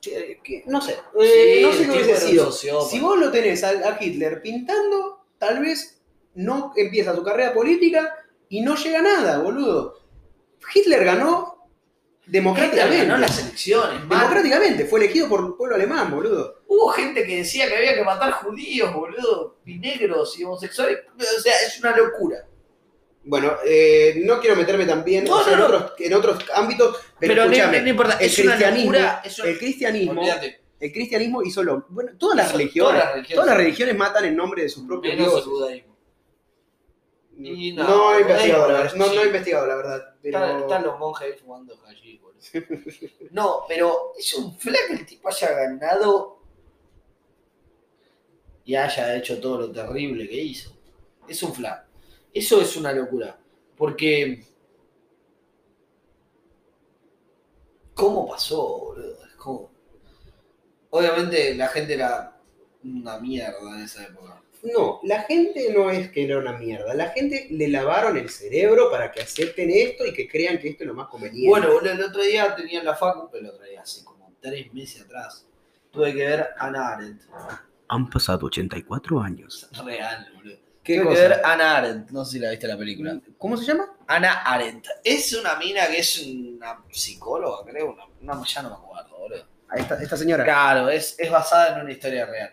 Que- 0.01 0.63
no 0.67 0.81
sé. 0.81 0.93
Sí, 0.93 0.99
Eh, 1.21 1.61
no 1.63 1.71
sé 1.73 1.83
qué 1.85 1.91
hubiese 1.91 2.17
sido. 2.27 2.45
sociópata. 2.45 2.89
Si 2.89 2.99
vos 2.99 3.19
lo 3.19 3.29
tenés 3.31 3.63
a, 3.63 3.69
a 3.69 3.97
Hitler 4.03 4.41
pintando, 4.41 5.25
tal 5.37 5.59
vez 5.59 5.96
no 6.37 6.71
empieza 6.75 7.15
su 7.15 7.23
carrera 7.23 7.53
política 7.53 8.15
y 8.47 8.61
no 8.61 8.75
llega 8.75 8.99
a 8.99 9.01
nada, 9.01 9.39
boludo. 9.39 9.99
Hitler 10.73 11.03
ganó 11.03 11.69
Hitler 12.21 12.41
democráticamente. 12.41 13.05
ganó 13.05 13.17
las 13.17 13.39
elecciones, 13.39 13.99
man. 14.05 14.19
democráticamente, 14.19 14.85
fue 14.85 14.99
elegido 14.99 15.27
por 15.27 15.45
el 15.45 15.53
pueblo 15.53 15.75
alemán, 15.75 16.11
boludo. 16.11 16.61
Hubo 16.67 16.89
gente 16.89 17.25
que 17.25 17.37
decía 17.37 17.67
que 17.67 17.77
había 17.77 17.95
que 17.95 18.03
matar 18.03 18.33
judíos, 18.33 18.93
boludo, 18.93 19.57
y 19.65 19.79
negros 19.79 20.37
y 20.39 20.43
homosexuales. 20.43 20.99
O 21.17 21.41
sea, 21.41 21.53
es 21.65 21.79
una 21.79 21.95
locura. 21.95 22.45
Bueno, 23.23 23.57
eh, 23.65 24.21
no 24.23 24.39
quiero 24.39 24.55
meterme 24.55 24.85
también 24.85 25.25
No, 25.25 25.37
o 25.39 25.43
sea, 25.43 25.57
no, 25.57 25.65
en, 25.65 25.71
no. 25.71 25.75
Otros, 25.75 25.93
en 25.99 26.13
otros 26.13 26.45
ámbitos, 26.53 26.97
pero, 27.19 27.43
escúchame, 27.43 27.81
no 27.81 27.89
importa, 27.89 28.17
el 28.19 28.25
es 28.25 28.35
cristianismo, 28.35 28.91
locura, 28.93 29.21
el 29.43 29.57
cristianismo, 29.57 30.21
Olvídate. 30.21 30.61
el 30.79 30.93
cristianismo 30.93 31.43
hizo 31.43 31.61
lo, 31.61 31.85
bueno, 31.89 32.11
todas 32.17 32.37
las 32.37 32.51
religiones, 32.53 32.91
todas 32.91 33.05
las 33.05 33.13
religiones. 33.15 33.35
todas 33.35 33.47
las 33.47 33.57
religiones 33.57 33.97
matan 33.97 34.25
en 34.25 34.35
nombre 34.35 34.63
de 34.63 34.69
sus 34.69 34.87
propios 34.87 35.17
dioses. 35.17 35.83
Y 37.39 37.73
no, 37.73 37.83
no, 37.87 38.15
he 38.15 38.21
investigado, 38.21 38.71
la 38.71 38.83
no, 38.83 38.89
sí. 38.89 38.97
no 38.97 39.21
he 39.21 39.25
investigado 39.27 39.67
la 39.67 39.75
verdad, 39.75 40.15
pero 40.21 40.37
Están, 40.39 40.61
están 40.61 40.83
los 40.83 40.97
monjes 40.99 41.27
ahí 41.33 41.39
fumando 41.39 41.79
allí, 41.85 42.17
boludo. 42.17 42.37
No, 43.31 43.63
pero 43.67 44.13
es 44.17 44.33
un 44.33 44.57
fla 44.57 44.77
que 44.87 44.93
el 44.93 45.05
tipo 45.05 45.27
haya 45.29 45.51
ganado 45.51 46.39
y 48.65 48.75
haya 48.75 49.15
hecho 49.15 49.39
todo 49.39 49.59
lo 49.59 49.71
terrible 49.71 50.27
que 50.27 50.35
hizo. 50.41 50.71
Es 51.27 51.41
un 51.43 51.53
fla. 51.53 51.85
Eso 52.33 52.59
es 52.61 52.75
una 52.75 52.91
locura. 52.91 53.37
Porque. 53.75 54.43
¿Cómo 57.93 58.27
pasó, 58.27 58.77
boludo? 58.79 59.25
Es 59.25 59.33
como- 59.35 59.71
Obviamente 60.89 61.53
la 61.55 61.67
gente 61.67 61.93
era 61.93 62.39
una 62.83 63.19
mierda 63.19 63.59
en 63.75 63.83
esa 63.83 64.03
época. 64.05 64.41
No, 64.63 64.99
la 65.03 65.21
gente 65.23 65.71
no 65.73 65.89
es 65.91 66.09
que 66.09 66.25
era 66.25 66.37
una 66.39 66.53
mierda. 66.57 66.93
La 66.93 67.09
gente 67.09 67.47
le 67.51 67.67
lavaron 67.67 68.17
el 68.17 68.29
cerebro 68.29 68.89
para 68.91 69.11
que 69.11 69.21
acepten 69.21 69.69
esto 69.71 70.05
y 70.05 70.13
que 70.13 70.27
crean 70.27 70.59
que 70.59 70.69
esto 70.69 70.83
es 70.83 70.87
lo 70.87 70.93
más 70.93 71.07
conveniente. 71.07 71.47
Bueno, 71.49 71.71
boludo, 71.71 71.91
el 71.91 72.01
otro 72.03 72.21
día 72.23 72.55
tenía 72.55 72.79
en 72.79 72.85
la 72.85 72.95
facu, 72.95 73.29
pero 73.31 73.45
el 73.45 73.49
otro 73.51 73.65
día, 73.65 73.81
hace 73.81 74.03
como 74.03 74.33
tres 74.41 74.73
meses 74.73 75.01
atrás, 75.03 75.45
tuve 75.91 76.13
que 76.13 76.25
ver 76.25 76.47
Ana 76.57 76.89
Arendt. 76.89 77.21
han 77.89 78.09
pasado 78.09 78.47
84 78.47 79.21
años. 79.21 79.69
Real, 79.85 80.27
boludo. 80.35 80.57
¿Qué 80.83 80.95
tuve 80.95 81.05
cosa? 81.05 81.15
que 81.21 81.27
ver 81.27 81.41
Ana 81.45 81.77
Arendt, 81.77 82.11
no 82.11 82.23
sé 82.25 82.31
si 82.33 82.39
la 82.39 82.49
viste 82.51 82.67
la 82.67 82.77
película. 82.77 83.19
¿Cómo 83.37 83.57
se 83.57 83.65
llama? 83.65 83.93
Ana 84.07 84.41
Arendt. 84.43 84.87
Es 85.03 85.33
una 85.33 85.55
mina 85.57 85.85
que 85.87 85.99
es 85.99 86.17
una 86.25 86.81
psicóloga, 86.89 87.69
creo, 87.69 87.91
una, 87.93 88.05
una- 88.35 88.45
ya 88.45 88.61
no 88.63 88.69
me 88.69 88.75
acuerdo, 88.75 89.17
boludo. 89.17 89.45
A 89.69 89.75
esta, 89.75 90.01
esta 90.01 90.15
señora. 90.15 90.45
Claro, 90.45 90.89
es, 90.89 91.15
es 91.19 91.29
basada 91.29 91.75
en 91.75 91.81
una 91.83 91.91
historia 91.91 92.25
real. 92.25 92.51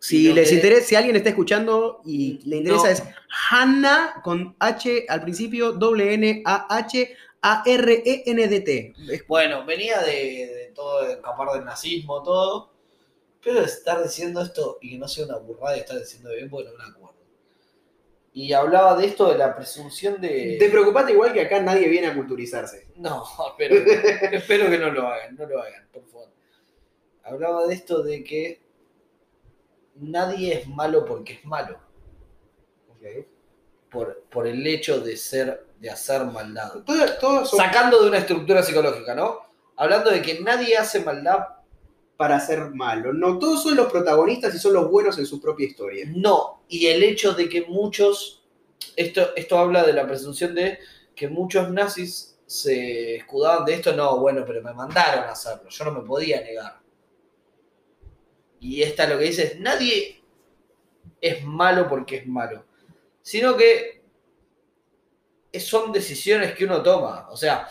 Si 0.00 0.32
les 0.32 0.48
que- 0.48 0.54
interesa, 0.56 0.86
si 0.86 0.94
alguien 0.96 1.16
está 1.16 1.30
escuchando 1.30 2.00
y 2.04 2.40
le 2.48 2.58
interesa 2.58 2.82
No. 2.84 2.88
es 2.88 3.02
Hanna 3.50 4.20
con 4.22 4.54
H 4.58 5.06
al 5.08 5.22
principio, 5.22 5.72
doble 5.72 6.14
N 6.14 6.42
A 6.46 6.66
H 6.76 7.14
A 7.42 7.62
R 7.66 8.02
E 8.06 8.22
N 8.26 8.48
D 8.48 8.60
T. 8.60 8.94
Bueno, 9.26 9.64
venía 9.64 10.00
de, 10.00 10.12
de 10.12 10.72
todo, 10.74 11.04
de 11.04 11.12
escapar 11.14 11.48
del 11.52 11.64
nazismo, 11.64 12.22
todo. 12.22 12.70
Pero 13.42 13.60
estar 13.60 14.02
diciendo 14.02 14.40
esto 14.42 14.78
y 14.80 14.90
que 14.90 14.98
no 14.98 15.06
sea 15.08 15.24
una 15.24 15.36
burrada 15.38 15.76
y 15.76 15.80
estar 15.80 15.98
diciendo 15.98 16.30
bien, 16.34 16.50
porque 16.50 16.68
no 16.70 16.76
me 16.76 16.84
acuerdo. 16.90 17.16
Y 18.32 18.52
hablaba 18.52 18.94
de 18.96 19.06
esto 19.06 19.30
de 19.32 19.38
la 19.38 19.54
presunción 19.56 20.20
de. 20.20 20.56
Te 20.58 20.68
preocupate 20.68 21.12
igual 21.12 21.32
que 21.32 21.40
acá 21.40 21.60
nadie 21.60 21.88
viene 21.88 22.08
a 22.08 22.14
culturizarse. 22.14 22.88
No, 22.96 23.24
espero, 23.58 23.76
espero 24.32 24.70
que 24.70 24.78
no 24.78 24.90
lo 24.90 25.08
hagan, 25.08 25.34
no 25.36 25.46
lo 25.46 25.60
hagan, 25.60 25.88
por 25.92 26.04
favor. 26.08 26.28
Hablaba 27.24 27.66
de 27.66 27.74
esto 27.74 28.02
de 28.02 28.22
que 28.24 28.60
nadie 30.00 30.54
es 30.54 30.68
malo 30.68 31.04
porque 31.04 31.34
es 31.34 31.44
malo, 31.44 31.78
por, 33.90 34.24
por 34.30 34.46
el 34.46 34.66
hecho 34.66 35.00
de 35.00 35.16
ser, 35.16 35.66
de 35.78 35.90
hacer 35.90 36.24
maldad. 36.24 36.82
Todas, 36.84 37.18
todas 37.18 37.48
son 37.48 37.58
Sacando 37.58 38.02
de 38.02 38.08
una 38.08 38.18
estructura 38.18 38.62
psicológica, 38.62 39.14
¿no? 39.14 39.40
Hablando 39.76 40.10
de 40.10 40.20
que 40.20 40.40
nadie 40.40 40.76
hace 40.76 41.00
maldad, 41.00 41.46
para 42.18 42.40
ser 42.40 42.70
malo. 42.74 43.12
No, 43.12 43.38
todos 43.38 43.62
son 43.62 43.76
los 43.76 43.90
protagonistas 43.90 44.52
y 44.52 44.58
son 44.58 44.72
los 44.74 44.90
buenos 44.90 45.16
en 45.18 45.24
su 45.24 45.40
propia 45.40 45.68
historia. 45.68 46.04
no. 46.08 46.62
Y 46.68 46.86
el 46.88 47.02
hecho 47.02 47.32
de 47.32 47.48
que 47.48 47.62
muchos, 47.62 48.42
esto, 48.96 49.34
esto 49.36 49.56
habla 49.56 49.84
de 49.84 49.92
la 49.92 50.06
presunción 50.06 50.54
de 50.54 50.80
que 51.14 51.28
muchos 51.28 51.70
nazis 51.70 52.36
se 52.44 53.16
escudaban 53.16 53.64
de 53.64 53.74
esto, 53.74 53.94
no, 53.94 54.18
bueno, 54.18 54.42
pero 54.44 54.60
me 54.62 54.74
mandaron 54.74 55.24
a 55.24 55.32
hacerlo, 55.32 55.68
yo 55.70 55.84
no 55.84 55.92
me 55.92 56.00
podía 56.00 56.40
negar. 56.42 56.80
Y 58.60 58.82
esta 58.82 59.06
lo 59.06 59.18
que 59.18 59.24
dice 59.24 59.42
es, 59.44 59.60
nadie 59.60 60.22
es 61.20 61.44
malo 61.44 61.88
porque 61.88 62.16
es 62.16 62.26
malo, 62.26 62.64
sino 63.22 63.56
que 63.56 64.02
son 65.58 65.92
decisiones 65.92 66.54
que 66.54 66.64
uno 66.64 66.82
toma. 66.82 67.28
O 67.30 67.36
sea, 67.36 67.68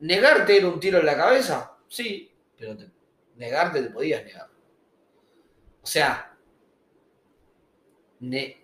negarte 0.00 0.56
era 0.56 0.68
un 0.68 0.78
tiro 0.80 0.98
en 1.00 1.06
la 1.06 1.16
cabeza, 1.16 1.76
sí, 1.88 2.30
pero 2.56 2.76
te- 2.76 2.90
negarte 3.36 3.82
te 3.82 3.90
podías 3.90 4.24
negar. 4.24 4.48
O 5.82 5.86
sea, 5.86 6.36
ne- 8.20 8.56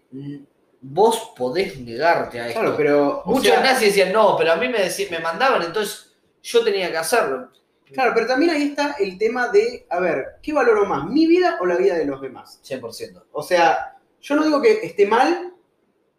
vos 0.80 1.32
podés 1.36 1.78
negarte 1.80 2.40
a 2.40 2.48
esto. 2.48 2.60
Claro, 2.60 2.76
pero. 2.76 3.22
Muchos 3.26 3.46
sea, 3.46 3.60
nazis 3.62 3.88
decían, 3.88 4.12
no, 4.12 4.36
pero 4.36 4.52
a 4.52 4.56
mí 4.56 4.68
me, 4.68 4.78
decían, 4.80 5.10
me 5.10 5.18
mandaban, 5.20 5.62
entonces 5.62 6.16
yo 6.42 6.62
tenía 6.64 6.90
que 6.90 6.96
hacerlo. 6.98 7.50
Claro, 7.92 8.12
pero 8.14 8.26
también 8.26 8.50
ahí 8.50 8.62
está 8.68 8.96
el 8.98 9.16
tema 9.16 9.48
de, 9.48 9.86
a 9.88 10.00
ver, 10.00 10.36
¿qué 10.42 10.52
valoro 10.52 10.84
más? 10.86 11.06
¿Mi 11.08 11.26
vida 11.26 11.58
o 11.60 11.66
la 11.66 11.76
vida 11.76 11.96
de 11.96 12.04
los 12.04 12.20
demás? 12.20 12.58
100%. 12.62 13.26
O 13.32 13.42
sea, 13.42 13.98
yo 14.20 14.36
no 14.36 14.44
digo 14.44 14.60
que 14.60 14.80
esté 14.84 15.06
mal 15.06 15.54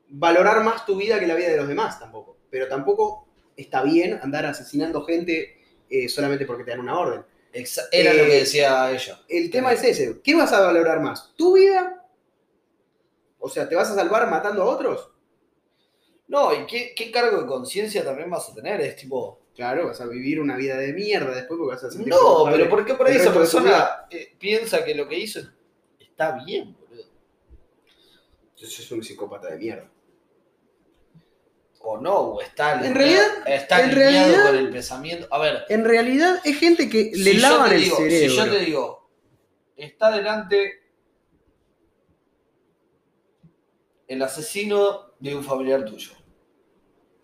valorar 0.09 0.63
más 0.63 0.85
tu 0.85 0.95
vida 0.97 1.19
que 1.19 1.27
la 1.27 1.35
vida 1.35 1.49
de 1.49 1.57
los 1.57 1.67
demás 1.67 1.99
tampoco, 1.99 2.37
pero 2.49 2.67
tampoco 2.67 3.27
está 3.55 3.83
bien 3.83 4.19
andar 4.21 4.45
asesinando 4.45 5.03
gente 5.05 5.57
eh, 5.89 6.09
solamente 6.09 6.45
porque 6.45 6.63
te 6.63 6.71
dan 6.71 6.79
una 6.81 6.99
orden. 6.99 7.23
Exa- 7.53 7.87
era 7.91 8.11
Eh, 8.11 8.17
lo 8.17 8.23
que 8.25 8.39
decía 8.39 8.91
ella. 8.91 9.19
El 9.27 9.49
tema 9.51 9.73
es 9.73 9.83
ese, 9.83 10.21
¿qué 10.23 10.35
vas 10.35 10.53
a 10.53 10.61
valorar 10.61 11.01
más? 11.01 11.33
¿Tu 11.35 11.53
vida? 11.55 12.05
O 13.39 13.49
sea, 13.49 13.67
¿te 13.67 13.75
vas 13.75 13.89
a 13.89 13.95
salvar 13.95 14.29
matando 14.29 14.61
a 14.61 14.65
otros? 14.65 15.09
No, 16.27 16.53
y 16.53 16.65
qué, 16.67 16.93
qué 16.95 17.11
cargo 17.11 17.41
de 17.41 17.47
conciencia 17.47 18.03
también 18.03 18.29
vas 18.29 18.49
a 18.49 18.53
tener. 18.53 18.81
Es 18.81 18.95
tipo. 18.97 19.39
Claro, 19.57 19.87
vas 19.87 19.99
a 19.99 20.05
vivir 20.05 20.39
una 20.39 20.55
vida 20.55 20.77
de 20.77 20.93
mierda 20.93 21.31
después 21.35 21.57
porque 21.57 21.75
vas 21.75 21.83
a 21.83 21.89
sentir 21.91 22.07
No, 22.13 22.19
culpable 22.19 22.57
pero 22.57 22.69
¿por 22.69 22.85
qué 22.85 22.93
por 22.93 23.07
ahí 23.07 23.15
esa 23.17 23.33
persona 23.33 24.05
eh, 24.11 24.35
piensa 24.39 24.85
que 24.85 24.93
lo 24.95 25.07
que 25.09 25.17
hizo 25.17 25.41
está 25.99 26.37
bien, 26.45 26.77
boludo? 26.79 27.03
Eso 28.55 28.81
es 28.83 28.91
un 28.91 29.03
psicópata 29.03 29.49
de 29.49 29.57
mierda. 29.57 29.89
O 31.79 31.97
no, 31.99 32.15
o 32.19 32.41
está 32.41 32.73
En 32.85 32.93
alineado- 32.93 32.97
realidad- 32.97 33.47
está 33.47 33.83
en 33.83 33.91
realidad- 33.95 34.45
con 34.45 34.55
el 34.57 34.69
pensamiento. 34.69 35.27
A 35.31 35.39
ver, 35.39 35.65
En 35.69 35.85
realidad 35.85 36.39
es 36.43 36.59
gente 36.59 36.87
que 36.87 37.11
le 37.15 37.31
si 37.31 37.37
yo 37.39 37.49
lavan 37.49 37.71
el 37.73 37.81
digo- 37.81 37.97
cerebro. 37.97 38.29
Si 38.29 38.37
yo 38.37 38.49
te 38.51 38.59
digo, 38.59 39.09
está 39.75 40.11
delante 40.11 40.73
el 44.07 44.21
asesino 44.21 45.13
de 45.19 45.35
un 45.35 45.43
familiar 45.43 45.83
tuyo. 45.83 46.11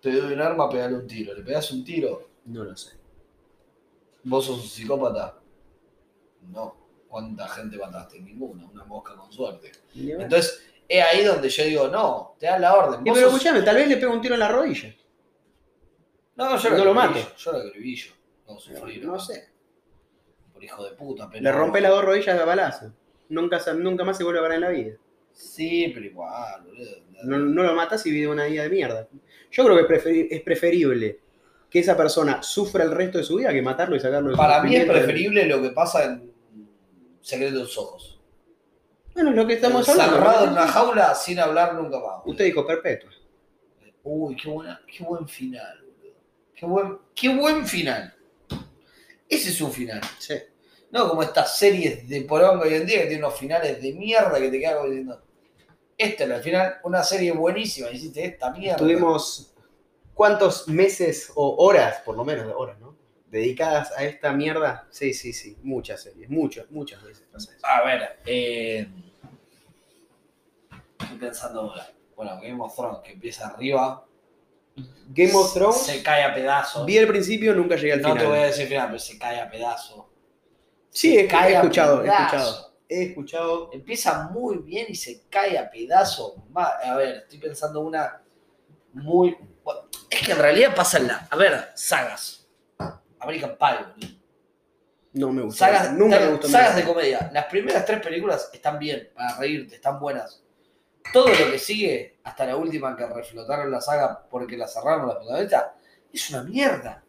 Te 0.04 0.12
doy 0.12 0.34
un 0.34 0.42
arma, 0.42 0.70
pegale 0.70 0.96
un 0.96 1.08
tiro. 1.08 1.34
Le 1.34 1.42
pegas 1.44 1.72
un 1.72 1.84
tiro, 1.84 2.30
No 2.46 2.66
lo 2.66 2.76
sé. 2.76 2.92
¿Vos 4.26 4.46
sos 4.46 4.60
un 4.62 4.68
psicópata? 4.68 5.40
No. 6.52 6.76
¿Cuánta 7.08 7.48
gente 7.48 7.78
mataste? 7.78 8.20
Ninguna, 8.20 8.66
una 8.66 8.84
mosca 8.84 9.16
con 9.16 9.32
suerte. 9.32 9.72
Entonces, 9.96 10.66
es 10.90 11.04
ahí 11.04 11.24
donde 11.24 11.48
yo 11.48 11.64
digo, 11.64 11.88
no, 11.88 12.36
te 12.38 12.48
dan 12.48 12.62
la 12.62 12.76
orden. 12.76 13.04
Vos 13.04 13.14
pero 13.14 13.28
sos- 13.28 13.36
escuchame, 13.38 13.62
tal 13.64 13.76
vez 13.78 13.88
le 13.88 13.96
pega 13.98 14.12
un 14.12 14.20
tiro 14.22 14.34
en 14.34 14.40
la 14.42 14.50
rodilla. 14.50 14.94
No, 16.36 16.58
yo 16.58 16.70
no 16.72 16.84
lo 16.86 16.94
mato. 16.94 17.20
Yo 17.38 17.52
lo 17.54 17.58
acribillo. 17.60 18.12
No, 18.48 18.60
sufrir, 18.60 19.06
No 19.06 19.18
sé. 19.20 19.50
Por 20.52 20.64
hijo 20.64 20.84
de 20.84 20.92
puta. 20.96 21.30
Pero 21.30 21.42
Le 21.44 21.52
rompe 21.52 21.80
las 21.80 21.92
dos 21.92 22.04
rodillas 22.04 22.38
de 22.38 22.44
balazo. 22.44 22.92
Nunca, 23.30 23.62
nunca 23.74 24.04
más 24.04 24.18
se 24.18 24.24
vuelve 24.26 24.40
a 24.40 24.44
ver 24.44 24.52
en 24.54 24.62
la 24.62 24.70
vida. 24.70 24.98
Sí, 25.32 25.92
pero 25.94 26.06
igual, 26.06 26.64
boludo. 26.66 26.92
No, 27.24 27.38
no 27.38 27.64
lo 27.64 27.74
matas 27.74 28.06
y 28.06 28.12
vive 28.12 28.28
una 28.28 28.46
vida 28.46 28.64
de 28.64 28.70
mierda. 28.70 29.08
Yo 29.54 29.64
creo 29.64 29.78
que 29.78 29.94
preferi- 29.94 30.28
es 30.32 30.42
preferible 30.42 31.20
que 31.70 31.80
esa 31.80 31.96
persona 31.96 32.42
sufra 32.44 32.84
el 32.84 32.92
resto 32.92 33.20
de 33.20 33.24
su 33.24 33.36
vida 33.38 33.54
que 33.54 33.62
matarlo 33.62 33.96
y 33.96 34.00
sacarlo 34.00 34.30
de 34.30 34.36
su 34.36 34.38
Para 34.38 34.62
mí 34.64 34.76
es 34.76 34.86
preferible 34.86 35.46
lo 35.46 35.62
que 35.62 35.70
pasa 35.70 36.06
en 36.06 36.32
Secreto 37.22 37.56
de 37.58 37.62
tus 37.62 37.78
Ojos. 37.78 38.20
Bueno, 39.14 39.30
es 39.30 39.36
lo 39.36 39.46
que 39.48 39.54
estamos 39.54 39.88
hablando. 39.88 40.16
Encerrado 40.18 40.40
¿no? 40.40 40.46
en 40.48 40.52
una 40.58 40.68
jaula 40.68 41.16
sin 41.16 41.40
hablar 41.40 41.76
nunca 41.76 42.00
más. 42.00 42.22
Usted 42.26 42.46
dijo 42.46 42.66
perpetua. 42.66 43.12
Uy, 44.04 44.36
qué, 44.36 44.50
buena, 44.50 44.82
qué 44.86 45.04
buen 45.04 45.28
final, 45.28 45.80
boludo. 45.82 46.16
Qué 46.56 46.66
buen, 46.66 46.98
qué 47.16 47.30
buen 47.30 47.66
final. 47.68 48.14
Ese 49.30 49.50
es 49.52 49.62
un 49.62 49.72
final. 49.72 50.02
Sí. 50.20 50.36
No 50.92 51.08
como 51.08 51.24
estas 51.24 51.58
series 51.58 52.08
de 52.10 52.22
poronga 52.22 52.64
hoy 52.66 52.74
en 52.74 52.86
día 52.86 53.00
que 53.02 53.06
tienen 53.08 53.24
unos 53.24 53.40
finales 53.40 53.82
de 53.82 53.94
mierda 53.94 54.40
que 54.40 54.50
te 54.50 54.60
quedan 54.60 54.86
diciendo. 54.90 55.22
Este 55.98 56.24
era 56.24 56.38
el 56.38 56.44
final, 56.44 56.76
una 56.84 57.04
serie 57.04 57.32
buenísima, 57.32 57.90
hiciste 57.92 58.26
esta 58.26 58.52
mierda. 58.52 58.78
Tuvimos 58.78 59.54
cuántos 60.14 60.68
meses 60.68 61.32
o 61.36 61.56
horas, 61.66 62.02
por 62.06 62.16
lo 62.16 62.26
menos 62.26 62.52
horas, 62.56 62.80
¿no? 62.80 62.96
Dedicadas 63.28 63.92
a 63.98 64.04
esta 64.04 64.32
mierda. 64.32 64.88
Sí, 64.92 65.14
sí, 65.14 65.34
sí. 65.34 65.58
Muchas 65.64 66.04
series. 66.04 66.30
Muchas, 66.30 66.70
muchas 66.70 67.02
veces 67.04 67.28
pasa 67.32 67.52
eso. 67.56 67.66
A 67.66 67.84
ver, 67.84 68.20
eh, 68.26 68.88
estoy 71.00 71.18
pensando 71.18 71.62
ahora. 71.62 71.90
Bueno, 72.16 72.40
Game 72.42 72.62
of 72.62 72.76
Thrones, 72.76 73.00
que 73.04 73.14
empieza 73.14 73.48
arriba. 73.48 74.06
Game 75.10 75.34
of 75.34 75.54
Thrones. 75.54 75.78
Se 75.78 76.04
cae 76.04 76.24
a 76.24 76.34
pedazos. 76.34 76.86
Vi 76.86 76.98
el 76.98 77.08
principio, 77.08 77.56
nunca 77.56 77.76
llegué 77.76 77.94
al 77.94 78.02
no 78.02 78.10
final. 78.10 78.24
te 78.24 78.30
voy 78.30 78.40
a 78.40 78.46
decir 78.46 78.68
final, 78.68 78.88
pero 78.88 79.00
se 79.00 79.18
cae 79.18 79.40
a 79.40 79.50
pedazos. 79.50 80.06
Sí, 80.92 81.18
he, 81.18 81.28
cae 81.28 81.54
he 81.54 81.56
a 81.56 81.62
escuchado, 81.62 82.04
he 82.04 82.08
escuchado. 82.08 82.73
He 82.94 83.04
escuchado. 83.06 83.72
Empieza 83.74 84.30
muy 84.30 84.58
bien 84.60 84.86
y 84.90 84.96
se 84.96 85.24
cae 85.28 85.58
a 85.58 85.70
pedazos. 85.70 86.36
A 86.56 86.96
ver, 86.96 87.18
estoy 87.24 87.40
pensando 87.40 87.80
una 87.80 88.22
muy. 88.94 89.36
bueno, 89.64 89.82
es 90.10 90.22
que 90.22 90.32
en 90.34 90.38
realidad 90.38 90.76
pasan 90.76 91.08
la. 91.08 91.28
A 91.32 91.36
ver, 91.36 91.72
sagas. 91.74 92.48
American 93.20 93.58
Pie. 93.58 94.20
No 95.14 95.32
me 95.32 95.42
gustó. 95.42 95.60
Sagas, 95.66 95.94
Nunca 95.94 96.20
me 96.20 96.28
gustó. 96.32 96.48
sagas 96.48 96.76
de 96.76 96.84
comedia. 96.84 97.32
Las 97.34 97.46
primeras 97.46 97.84
tres 97.84 98.00
películas 98.00 98.50
están 98.54 98.78
bien, 98.78 99.10
para 99.16 99.38
reírte, 99.38 99.76
están 99.76 100.00
buenas. 100.00 100.44
Todo 101.12 101.30
lo 101.30 101.52
que 101.52 101.58
sigue, 101.60 102.20
hasta 102.24 102.46
la 102.46 102.56
última 102.56 102.96
que 102.96 103.06
reflotaron 103.08 103.72
la 103.72 103.82
saga 103.82 104.28
porque 104.30 104.56
la 104.56 104.68
cerraron 104.68 105.08
la 105.08 105.16
protagonistas, 105.16 105.66
es 106.12 106.30
una 106.30 106.44
mierda. 106.44 107.04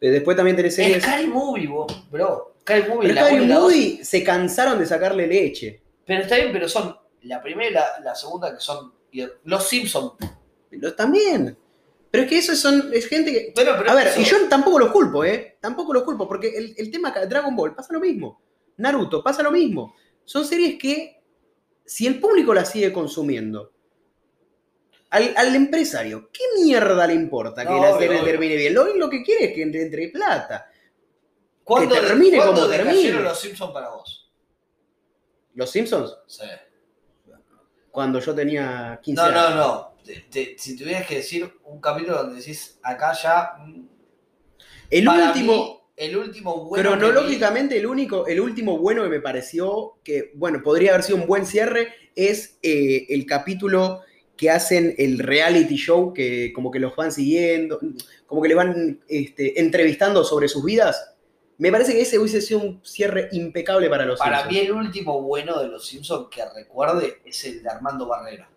Después 0.00 0.36
también 0.36 0.56
tenés 0.56 0.78
Es 0.78 0.84
series. 0.84 1.02
Sky 1.04 1.26
Movie, 1.26 1.68
bro. 2.10 2.56
Movie, 2.88 3.08
Pero 3.14 3.44
la. 3.46 3.60
Movie 3.60 4.04
se 4.04 4.22
cansaron 4.24 4.78
de 4.78 4.86
sacarle 4.86 5.26
leche. 5.26 5.82
Pero 6.06 6.22
está 6.22 6.36
bien, 6.36 6.50
pero 6.52 6.68
son 6.68 6.96
la 7.22 7.42
primera 7.42 7.70
y 7.70 7.72
la, 7.74 7.86
la 8.04 8.14
segunda 8.14 8.54
que 8.54 8.60
son. 8.60 8.92
Los 9.44 9.68
Simpsons. 9.68 10.12
Pero 10.70 10.94
también. 10.94 11.56
Pero 12.10 12.24
es 12.24 12.30
que 12.30 12.38
eso 12.38 12.54
son, 12.56 12.90
es 12.92 13.06
gente 13.06 13.32
que. 13.32 13.52
Pero, 13.54 13.74
pero 13.78 13.90
A 13.90 13.94
ver, 13.94 14.08
eso- 14.08 14.20
y 14.20 14.24
yo 14.24 14.36
tampoco 14.48 14.78
los 14.78 14.90
culpo, 14.90 15.24
¿eh? 15.24 15.56
Tampoco 15.60 15.92
los 15.92 16.02
culpo, 16.04 16.26
porque 16.28 16.48
el, 16.56 16.74
el 16.76 16.90
tema 16.90 17.10
Dragon 17.10 17.54
Ball 17.54 17.74
pasa 17.74 17.92
lo 17.92 18.00
mismo. 18.00 18.40
Naruto 18.78 19.22
pasa 19.22 19.42
lo 19.42 19.50
mismo. 19.50 19.94
Son 20.24 20.44
series 20.44 20.78
que, 20.78 21.20
si 21.84 22.06
el 22.06 22.20
público 22.20 22.54
las 22.54 22.70
sigue 22.70 22.92
consumiendo, 22.92 23.72
al, 25.10 25.32
al 25.36 25.54
empresario, 25.54 26.28
¿qué 26.32 26.42
mierda 26.62 27.06
le 27.06 27.14
importa 27.14 27.62
que 27.64 27.70
No, 27.70 27.80
la 27.82 27.98
serie 27.98 28.20
termine 28.22 28.56
bien? 28.56 28.74
Lo, 28.74 28.94
lo 28.96 29.08
que 29.08 29.22
quiere 29.22 29.46
es 29.46 29.54
que 29.54 29.62
entre, 29.62 29.82
entre 29.82 30.08
plata. 30.08 30.70
¿Cuándo, 31.68 31.94
que 31.94 32.00
termine 32.00 32.36
¿cuándo 32.38 32.54
como 32.62 32.68
termine. 32.68 33.12
los 33.20 33.38
Simpsons 33.40 33.72
para 33.72 33.90
vos? 33.90 34.30
Los 35.54 35.70
Simpsons, 35.70 36.16
Sí. 36.26 36.44
cuando 37.90 38.20
yo 38.20 38.34
tenía 38.34 38.98
15 39.02 39.20
No, 39.22 39.28
años. 39.28 39.50
no, 39.50 39.56
no. 39.56 39.94
Te- 40.04 40.20
te- 40.30 40.58
si 40.58 40.76
tuvieras 40.76 41.06
que 41.06 41.16
decir 41.16 41.52
un 41.64 41.80
capítulo 41.80 42.16
donde 42.18 42.36
decís 42.36 42.78
acá 42.82 43.12
ya. 43.12 43.52
mm, 43.64 43.86
El 44.90 45.04
para 45.04 45.26
último, 45.26 45.52
mí, 45.52 45.80
el 45.96 46.16
último 46.16 46.64
bueno. 46.64 46.90
que 46.92 46.96
Cronológicamente, 46.98 47.76
el 47.76 47.86
único, 47.86 48.26
el 48.26 48.40
último 48.40 48.78
bueno 48.78 49.02
que 49.02 49.08
me 49.10 49.20
pareció 49.20 49.98
que, 50.02 50.30
bueno, 50.34 50.62
podría 50.62 50.92
haber 50.92 51.02
sido 51.02 51.18
un 51.18 51.26
buen 51.26 51.44
cierre 51.44 51.92
es 52.14 52.58
eh, 52.62 53.06
el 53.10 53.26
capítulo 53.26 54.00
que 54.36 54.50
hacen 54.50 54.94
el 54.96 55.18
reality 55.18 55.76
show, 55.76 56.12
que 56.14 56.52
como 56.54 56.70
que 56.70 56.78
los 56.78 56.94
van 56.96 57.10
siguiendo, 57.12 57.78
como 58.26 58.40
que 58.40 58.48
le 58.48 58.54
van 58.54 59.00
este, 59.08 59.60
entrevistando 59.60 60.22
sobre 60.24 60.48
sus 60.48 60.64
vidas. 60.64 61.16
Me 61.58 61.72
parece 61.72 61.92
que 61.92 62.02
ese 62.02 62.18
hubiese 62.18 62.40
sido 62.40 62.60
un 62.60 62.80
cierre 62.84 63.28
impecable 63.32 63.90
para 63.90 64.04
los 64.04 64.18
Para 64.18 64.42
Simpsons. 64.42 64.52
mí, 64.54 64.58
el 64.66 64.72
último 64.72 65.20
bueno 65.22 65.58
de 65.60 65.68
los 65.68 65.86
Simpsons 65.86 66.28
que 66.30 66.42
recuerde 66.54 67.20
es 67.24 67.44
el 67.44 67.62
de 67.62 67.68
Armando 67.68 68.06
Barrera. 68.06 68.48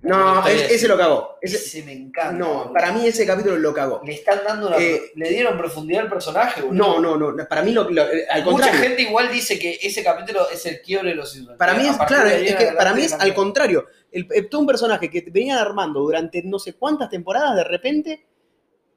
No, 0.00 0.44
es- 0.48 0.72
ese 0.72 0.88
lo 0.88 0.96
cagó. 0.98 1.38
Ese, 1.40 1.56
Ese- 1.58 1.82
me 1.84 1.92
encanta. 1.92 2.32
no, 2.32 2.54
boludo. 2.54 2.72
para 2.72 2.90
mí 2.90 3.06
ese 3.06 3.24
capítulo 3.24 3.56
lo 3.56 3.72
cagó. 3.72 4.00
Le 4.04 4.14
están 4.14 4.40
dando 4.44 4.66
una. 4.66 4.76
Eh, 4.78 5.12
le 5.14 5.28
dieron 5.28 5.56
profundidad 5.56 6.02
al 6.04 6.08
personaje, 6.08 6.60
boludo. 6.62 6.98
No, 7.00 7.16
no, 7.16 7.32
no, 7.32 7.46
para 7.48 7.62
mí 7.62 7.70
lo, 7.70 7.88
lo- 7.88 8.10
eh, 8.10 8.26
al 8.28 8.40
Mucha 8.42 8.50
contrario. 8.52 8.80
gente 8.80 9.02
igual 9.02 9.30
dice 9.30 9.60
que 9.60 9.78
ese 9.80 10.02
capítulo 10.02 10.48
es 10.50 10.66
el 10.66 10.80
quiebre 10.82 11.10
de 11.10 11.14
los 11.14 11.30
Simpsons. 11.30 11.56
Para 11.56 11.74
mí 11.74 11.86
es, 11.86 11.96
claro, 11.98 12.30
es 12.30 12.56
que 12.56 12.66
para 12.72 12.94
mí 12.94 13.02
es 13.02 13.12
al 13.12 13.32
contrario. 13.32 13.86
El, 14.10 14.26
el- 14.32 14.48
todo 14.48 14.62
un 14.62 14.66
personaje 14.66 15.08
que 15.08 15.24
venían 15.30 15.58
armando 15.58 16.00
durante 16.00 16.42
no 16.42 16.58
sé 16.58 16.72
cuántas 16.72 17.08
temporadas, 17.08 17.54
de 17.54 17.64
repente 17.64 18.26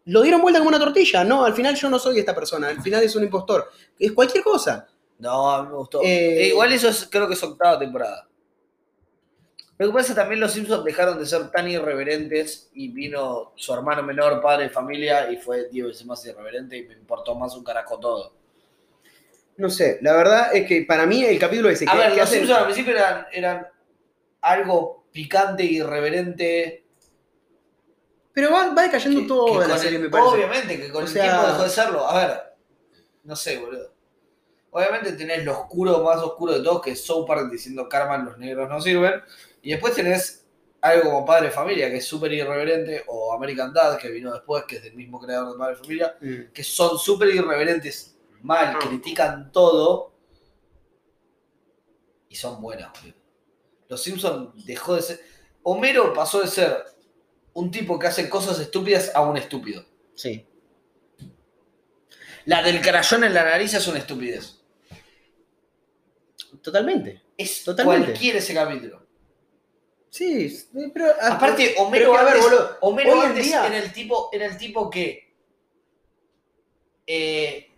lo 0.05 0.21
dieron 0.21 0.41
vuelta 0.41 0.59
como 0.59 0.69
una 0.69 0.79
tortilla. 0.79 1.23
No, 1.23 1.45
al 1.45 1.53
final 1.53 1.75
yo 1.75 1.89
no 1.89 1.99
soy 1.99 2.19
esta 2.19 2.35
persona, 2.35 2.69
al 2.69 2.81
final 2.81 3.03
es 3.03 3.15
un 3.15 3.23
impostor. 3.23 3.69
Es 3.99 4.11
cualquier 4.11 4.43
cosa. 4.43 4.87
No, 5.19 5.63
me 5.63 5.73
gustó. 5.75 6.01
Eh, 6.03 6.47
igual 6.49 6.71
eso 6.73 6.89
es, 6.89 7.07
creo 7.09 7.27
que 7.27 7.33
es 7.33 7.43
octava 7.43 7.79
temporada. 7.79 8.27
Lo 9.77 9.87
que 9.87 9.93
pasa 9.93 10.03
es 10.07 10.09
que 10.15 10.21
también 10.21 10.39
los 10.39 10.53
Simpsons 10.53 10.85
dejaron 10.85 11.19
de 11.19 11.25
ser 11.25 11.51
tan 11.51 11.69
irreverentes 11.69 12.69
y 12.73 12.89
vino 12.89 13.51
su 13.55 13.73
hermano 13.73 14.03
menor, 14.03 14.41
padre 14.41 14.63
de 14.65 14.69
familia, 14.69 15.29
y 15.29 15.35
fue 15.37 15.67
10 15.69 15.87
veces 15.87 16.05
más 16.05 16.25
irreverente 16.25 16.77
y 16.77 16.83
me 16.83 16.93
importó 16.93 17.35
más 17.35 17.53
un 17.55 17.63
carajo 17.65 17.99
todo. 17.99 18.33
No 19.57 19.69
sé, 19.69 19.99
la 20.01 20.13
verdad 20.13 20.55
es 20.55 20.65
que 20.67 20.83
para 20.83 21.05
mí 21.05 21.23
el 21.25 21.37
capítulo 21.39 21.69
ese 21.69 21.85
A 21.89 21.91
que, 21.91 21.97
ver, 21.97 22.09
que 22.11 22.17
los 22.19 22.23
hacen- 22.25 22.37
Simpsons 22.39 22.59
al 22.59 22.65
principio 22.65 22.93
eran, 22.93 23.25
eran 23.33 23.67
algo 24.41 25.07
picante 25.11 25.63
e 25.63 25.73
irreverente. 25.73 26.84
Pero 28.35 28.51
va, 28.51 28.71
va 28.73 28.83
decayendo 28.83 29.21
que- 29.21 29.27
todo 29.27 29.53
que 29.53 29.59
de 29.63 29.67
la 29.69 29.77
serie, 29.79 29.97
el- 29.97 30.03
me 30.03 30.09
parece. 30.09 30.29
Obviamente 30.29 30.77
que 30.79 30.91
con 30.91 31.03
O 31.03 31.05
el 31.07 31.11
sea- 31.11 31.23
tiempo 31.23 31.47
dejó 31.47 31.63
de 31.63 31.69
serlo. 31.69 32.07
A 32.07 32.27
ver, 32.27 32.43
no 33.23 33.35
sé, 33.35 33.57
boludo. 33.57 33.91
Obviamente 34.71 35.13
tenés 35.13 35.43
lo 35.45 35.53
oscuro, 35.53 36.03
más 36.03 36.17
oscuro 36.21 36.51
de 36.53 36.61
todos, 36.61 36.81
que 36.81 36.91
es 36.91 37.03
South 37.03 37.25
Park 37.25 37.49
diciendo 37.49 37.89
Carmen, 37.89 38.25
los 38.25 38.37
negros 38.37 38.69
no 38.69 38.79
sirven. 38.81 39.23
Y 39.63 39.71
después 39.71 39.95
tenés 39.95 40.45
algo 40.81 41.05
como 41.05 41.25
Padre 41.25 41.49
Familia, 41.49 41.89
que 41.89 41.97
es 41.97 42.05
súper 42.05 42.31
irreverente, 42.33 43.03
o 43.07 43.33
American 43.33 43.73
Dad, 43.73 43.97
que 43.97 44.09
vino 44.09 44.31
después, 44.33 44.65
que 44.65 44.75
es 44.75 44.83
del 44.83 44.93
mismo 44.95 45.19
creador 45.19 45.53
de 45.53 45.57
Padre 45.57 45.75
Familia, 45.77 46.15
Mm. 46.21 46.51
que 46.53 46.63
son 46.63 46.99
súper 46.99 47.29
irreverentes, 47.29 48.17
mal, 48.43 48.75
Ah. 48.75 48.79
critican 48.85 49.51
todo, 49.51 50.11
y 52.29 52.35
son 52.35 52.61
buenas, 52.61 52.91
boludo. 53.01 53.17
Los 53.87 54.03
Simpsons 54.03 54.65
dejó 54.65 54.95
de 54.95 55.01
ser... 55.01 55.19
Homero 55.63 56.13
pasó 56.13 56.41
de 56.41 56.47
ser 56.47 56.83
un 57.55 57.71
tipo 57.71 57.97
que 57.99 58.07
hace 58.07 58.29
cosas 58.29 58.59
estúpidas 58.59 59.11
a 59.15 59.21
un 59.21 59.35
estúpido. 59.37 59.83
Sí. 60.13 60.45
La 62.45 62.61
del 62.61 62.79
carayón 62.81 63.23
en 63.23 63.33
la 63.33 63.43
nariz 63.43 63.73
es 63.73 63.87
una 63.87 63.97
estupidez. 63.99 64.61
Totalmente. 66.61 67.21
Es 67.37 67.63
Totalmente. 67.63 68.05
cualquier 68.11 68.35
ese 68.37 68.53
capítulo. 68.53 69.03
Sí, 70.09 70.49
sí, 70.49 70.67
pero. 70.93 71.07
ah, 71.19 71.33
Aparte, 71.33 71.75
Homero 71.77 72.11
pero 72.13 72.25
ver, 72.25 72.37
Homero 72.81 73.13
hoy 73.13 73.19
en 73.19 73.25
antes 73.31 73.45
día- 73.45 73.67
era 73.67 73.77
el 73.79 73.91
tipo, 73.91 74.29
era 74.31 74.45
el 74.45 74.57
tipo 74.57 74.89
que 74.89 75.33
eh, 77.07 77.69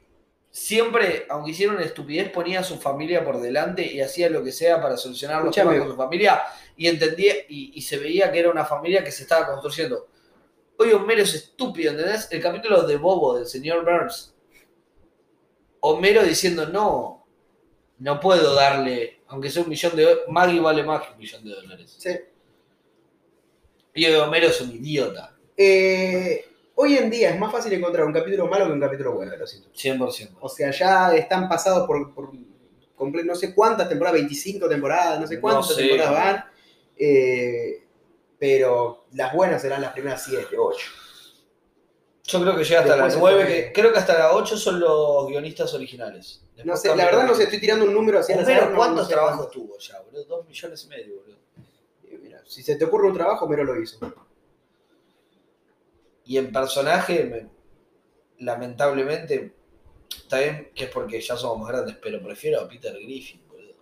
siempre, 0.57 1.25
aunque 1.29 1.51
hiciera 1.51 1.73
una 1.73 1.83
estupidez, 1.83 2.31
ponía 2.31 2.61
a 2.61 2.63
su 2.63 2.77
familia 2.79 3.23
por 3.23 3.39
delante 3.39 3.85
y 3.85 4.01
hacía 4.01 4.29
lo 4.29 4.43
que 4.43 4.51
sea 4.51 4.81
para 4.81 4.97
solucionar 4.97 5.43
los 5.43 5.55
Escuchame. 5.55 5.75
temas 5.75 5.87
con 5.87 5.95
su 5.95 6.03
familia 6.03 6.41
y 6.75 6.87
entendía 6.87 7.35
y, 7.47 7.71
y 7.75 7.81
se 7.83 7.97
veía 7.97 8.31
que 8.31 8.39
era 8.39 8.49
una 8.49 8.65
familia 8.65 9.03
que 9.03 9.11
se 9.11 9.23
estaba 9.23 9.45
construyendo. 9.47 10.07
Hoy 10.79 10.91
Homero 10.93 11.21
es 11.21 11.33
estúpido, 11.35 11.91
¿entendés? 11.91 12.27
El 12.31 12.41
capítulo 12.41 12.83
de 12.83 12.97
Bobo 12.97 13.37
del 13.37 13.45
señor 13.47 13.83
Burns. 13.85 14.33
Homero 15.79 16.23
diciendo, 16.23 16.67
no, 16.67 17.27
no 17.99 18.19
puedo 18.19 18.55
darle, 18.55 19.21
aunque 19.27 19.49
sea 19.49 19.63
un 19.63 19.69
millón 19.69 19.95
de 19.95 20.03
dólares, 20.03 20.23
Maggie 20.27 20.59
vale 20.59 20.83
más 20.83 21.05
que 21.05 21.13
un 21.13 21.19
millón 21.19 21.43
de 21.45 21.51
dólares. 21.51 21.95
Sí. 21.97 22.09
Y 23.93 24.05
Homero 24.13 24.47
es 24.47 24.61
un 24.61 24.71
idiota, 24.71 25.35
Eh, 25.55 26.45
hoy 26.77 26.97
en 26.97 27.09
día 27.09 27.29
es 27.31 27.39
más 27.39 27.51
fácil 27.51 27.73
encontrar 27.73 28.05
un 28.05 28.13
capítulo 28.13 28.47
malo 28.47 28.65
que 28.65 28.71
un 28.71 28.79
capítulo 28.79 29.13
bueno 29.13 29.31
de 29.31 29.37
los 29.37 29.49
Simpsons. 29.49 29.75
100%. 29.77 30.37
O 30.41 30.47
sea, 30.49 30.71
ya 30.71 31.15
están 31.15 31.47
pasados 31.49 31.85
por, 31.85 32.33
no 33.25 33.35
sé 33.35 33.53
cuántas 33.53 33.87
temporadas, 33.89 34.13
25 34.19 34.67
temporadas, 34.69 35.19
no 35.19 35.27
sé 35.27 35.39
cuántas 35.39 35.69
No 35.69 35.75
sé. 35.75 35.81
temporadas 35.83 36.13
van. 36.13 36.45
Eh, 36.97 37.83
pero 38.39 39.05
las 39.13 39.33
buenas 39.33 39.61
serán 39.61 39.81
las 39.81 39.93
primeras 39.93 40.23
7, 40.23 40.55
8. 40.57 40.87
Yo 42.23 42.41
creo 42.41 42.55
que 42.57 42.63
llega 42.65 42.81
hasta 42.81 42.97
las 42.97 43.13
se 43.13 43.19
9, 43.19 43.43
fue- 43.45 43.53
que, 43.53 43.71
creo 43.73 43.91
que 43.93 43.99
hasta 43.99 44.17
las 44.17 44.33
8 44.33 44.57
son 44.57 44.79
los 44.79 45.27
guionistas 45.27 45.73
originales. 45.73 46.43
No 46.65 46.75
sé, 46.75 46.93
la 46.95 47.05
verdad 47.05 47.25
no 47.25 47.33
sé, 47.35 47.43
estoy 47.43 47.59
tirando 47.59 47.85
un 47.85 47.93
número 47.93 48.17
al 48.19 48.25
Homero, 48.39 48.69
no- 48.71 48.75
¿cuántos 48.75 48.97
no 49.03 49.05
sé 49.05 49.13
trabajos 49.13 49.49
tuvo 49.51 49.77
ya, 49.79 50.01
boludo? 50.01 50.23
2 50.25 50.47
millones 50.47 50.83
y 50.83 50.87
medio, 50.87 51.15
boludo. 51.17 51.37
Mira, 52.21 52.41
si 52.45 52.63
se 52.63 52.75
te 52.75 52.83
ocurre 52.85 53.07
un 53.07 53.13
trabajo, 53.13 53.45
Homero 53.45 53.63
lo 53.63 53.81
hizo. 53.81 53.97
Y 56.27 56.37
en 56.37 56.51
personaje, 56.51 57.23
me- 57.23 57.47
lamentablemente, 58.45 59.53
está 60.23 60.39
bien 60.39 60.71
que 60.75 60.85
es 60.85 60.89
porque 60.89 61.19
ya 61.21 61.37
somos 61.37 61.59
más 61.59 61.69
grandes, 61.69 61.95
pero 62.01 62.21
prefiero 62.21 62.61
a 62.61 62.67
Peter 62.67 62.93
Griffin, 62.93 63.41
boludo. 63.47 63.75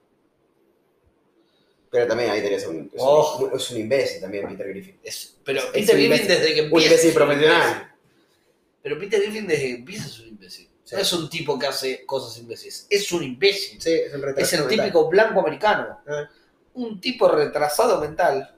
Pero 1.90 2.08
también 2.08 2.30
ahí 2.30 2.42
tenés 2.42 2.66
un, 2.68 2.92
es, 2.94 3.02
un, 3.02 3.52
es 3.56 3.72
un 3.72 3.78
imbécil 3.80 4.22
también, 4.22 4.48
Peter 4.48 4.68
Griffin. 4.68 5.00
Es- 5.04 5.38
pero 5.44 5.60
Es 5.62 5.66
Peter 5.68 5.96
Griffin 5.96 6.12
imbécil- 6.12 6.28
desde 6.28 6.54
que 6.54 6.60
empieza. 6.62 6.76
un 6.76 6.82
imbécil. 6.84 7.14
profesional. 7.14 7.92
Pero 8.82 9.00
Peter 9.00 9.22
Griffin 9.22 9.48
desde 9.48 9.64
que 9.64 9.74
empieza 9.76 10.06
es 10.08 10.20
un 10.20 10.28
imbécil. 10.28 10.70
Sí. 10.84 10.94
No 10.96 11.02
es 11.02 11.14
un 11.14 11.30
tipo 11.30 11.58
que 11.58 11.66
hace 11.66 12.06
cosas 12.06 12.38
imbéciles. 12.38 12.86
Es 12.92 13.12
un 13.12 13.24
imbécil. 13.24 13.82
Sí, 13.82 13.92
es 13.92 14.14
un 14.14 14.24
Es 14.38 14.54
el 14.54 14.60
mental. 14.60 14.78
típico 14.78 15.10
blanco 15.10 15.40
americano. 15.40 16.00
Ah. 16.08 16.30
Un 16.76 17.02
tipo 17.02 17.28
retrasado 17.28 18.00
mental 18.02 18.55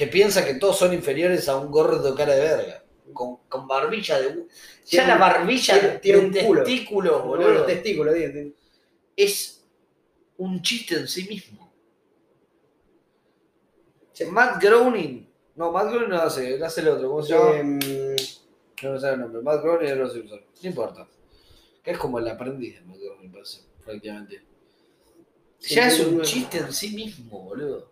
que 0.00 0.06
piensa 0.06 0.46
que 0.46 0.54
todos 0.54 0.78
son 0.78 0.94
inferiores 0.94 1.46
a 1.46 1.58
un 1.58 1.70
gordo 1.70 2.14
cara 2.14 2.32
de 2.34 2.40
verga. 2.40 2.84
Con, 3.12 3.36
con 3.50 3.68
barbilla 3.68 4.18
de. 4.18 4.28
Ya 4.28 4.44
Tiene 4.86 5.08
la 5.08 5.16
barbilla 5.18 5.78
tiene- 5.78 5.98
tiene 5.98 6.18
de 6.30 6.40
un 6.40 6.46
culo. 6.46 6.62
testículos, 6.64 7.22
Boludo, 7.22 7.50
los 7.50 7.66
testículos, 7.66 8.14
tío. 8.14 8.52
es 9.14 9.62
un 10.38 10.62
chiste 10.62 10.94
en 10.96 11.06
sí 11.06 11.28
mismo. 11.28 11.70
Matt 14.30 14.62
Groening. 14.62 15.26
No, 15.56 15.70
Matt 15.70 15.88
Groening 15.90 16.08
no 16.10 16.16
hace, 16.22 16.54
él 16.54 16.62
hace 16.64 16.80
el 16.80 16.88
otro. 16.88 17.08
¿Cómo 17.10 17.22
se 17.22 17.34
llama? 17.34 17.56
Em, 17.58 17.78
No 18.82 18.92
me 18.92 19.00
sale 19.00 19.14
el 19.14 19.20
nombre. 19.20 19.42
Matt 19.42 19.62
Groening 19.62 19.88
de 19.88 19.96
los. 19.96 20.14
No 20.14 20.40
importa. 20.62 21.06
Que 21.82 21.90
es 21.90 21.98
como 21.98 22.18
el 22.18 22.28
aprendiz 22.28 22.76
de 22.76 22.80
Matt 22.86 22.96
Groening, 22.98 23.32
parece, 23.32 23.60
prácticamente. 23.84 24.42
Sí, 25.58 25.74
ya 25.74 25.88
es 25.88 26.00
un 26.00 26.22
chiste 26.22 26.56
en 26.58 26.72
sí 26.72 26.94
mismo, 26.94 27.40
boludo. 27.42 27.90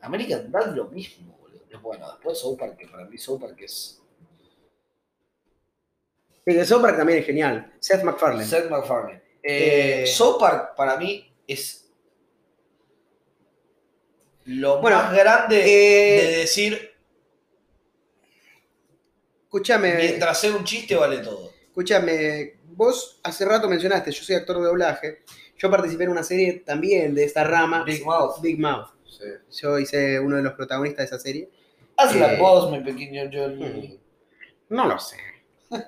American 0.00 0.50
Dad 0.50 0.74
lo 0.74 0.86
mismo, 0.86 1.36
boludo. 1.38 1.80
Bueno, 1.82 2.10
después 2.12 2.38
South 2.38 2.58
Park, 2.58 2.76
que 2.76 2.86
para 2.88 3.04
mí 3.06 3.18
South 3.18 3.40
Park 3.40 3.56
es 3.60 4.00
Y 6.46 6.54
que 6.54 6.64
South 6.64 6.80
Park 6.82 6.96
también 6.96 7.18
es 7.20 7.26
genial. 7.26 7.72
Seth 7.78 8.02
MacFarlane. 8.02 8.44
Seth 8.44 8.70
MacFarlane. 8.70 9.22
Eh, 9.42 10.02
Eh, 10.02 10.06
South 10.06 10.38
Park 10.40 10.74
para 10.76 10.96
mí 10.96 11.30
es 11.46 11.84
lo 14.46 14.80
Bueno, 14.80 14.96
más 14.96 15.12
grande 15.14 15.60
eh, 15.60 16.26
de 16.26 16.36
decir, 16.38 16.94
Escúchame, 19.44 19.94
mientras 19.94 20.40
sea 20.40 20.54
un 20.54 20.64
chiste 20.64 20.94
vale 20.94 21.18
todo. 21.18 21.50
escúchame, 21.68 22.58
vos 22.64 23.18
hace 23.22 23.44
rato 23.46 23.66
mencionaste, 23.68 24.10
yo 24.10 24.22
soy 24.22 24.36
actor 24.36 24.58
de 24.58 24.64
doblaje. 24.66 25.22
Yo 25.56 25.70
participé 25.70 26.04
en 26.04 26.10
una 26.10 26.22
serie 26.22 26.62
también 26.64 27.14
de 27.14 27.24
esta 27.24 27.44
rama. 27.44 27.82
Big 27.84 28.04
Mouth. 28.04 28.40
Big 28.40 28.58
Mouth. 28.60 28.88
Yo 29.60 29.78
hice 29.78 30.18
uno 30.20 30.36
de 30.36 30.42
los 30.42 30.52
protagonistas 30.54 31.10
de 31.10 31.16
esa 31.16 31.18
serie. 31.22 31.48
Haz 31.96 32.14
la 32.16 32.34
Eh, 32.34 32.38
voz, 32.38 32.70
mi 32.70 32.80
pequeño 32.80 33.28
Johnny. 33.32 33.98
No 34.68 34.86
lo 34.86 34.98
sé. 34.98 35.16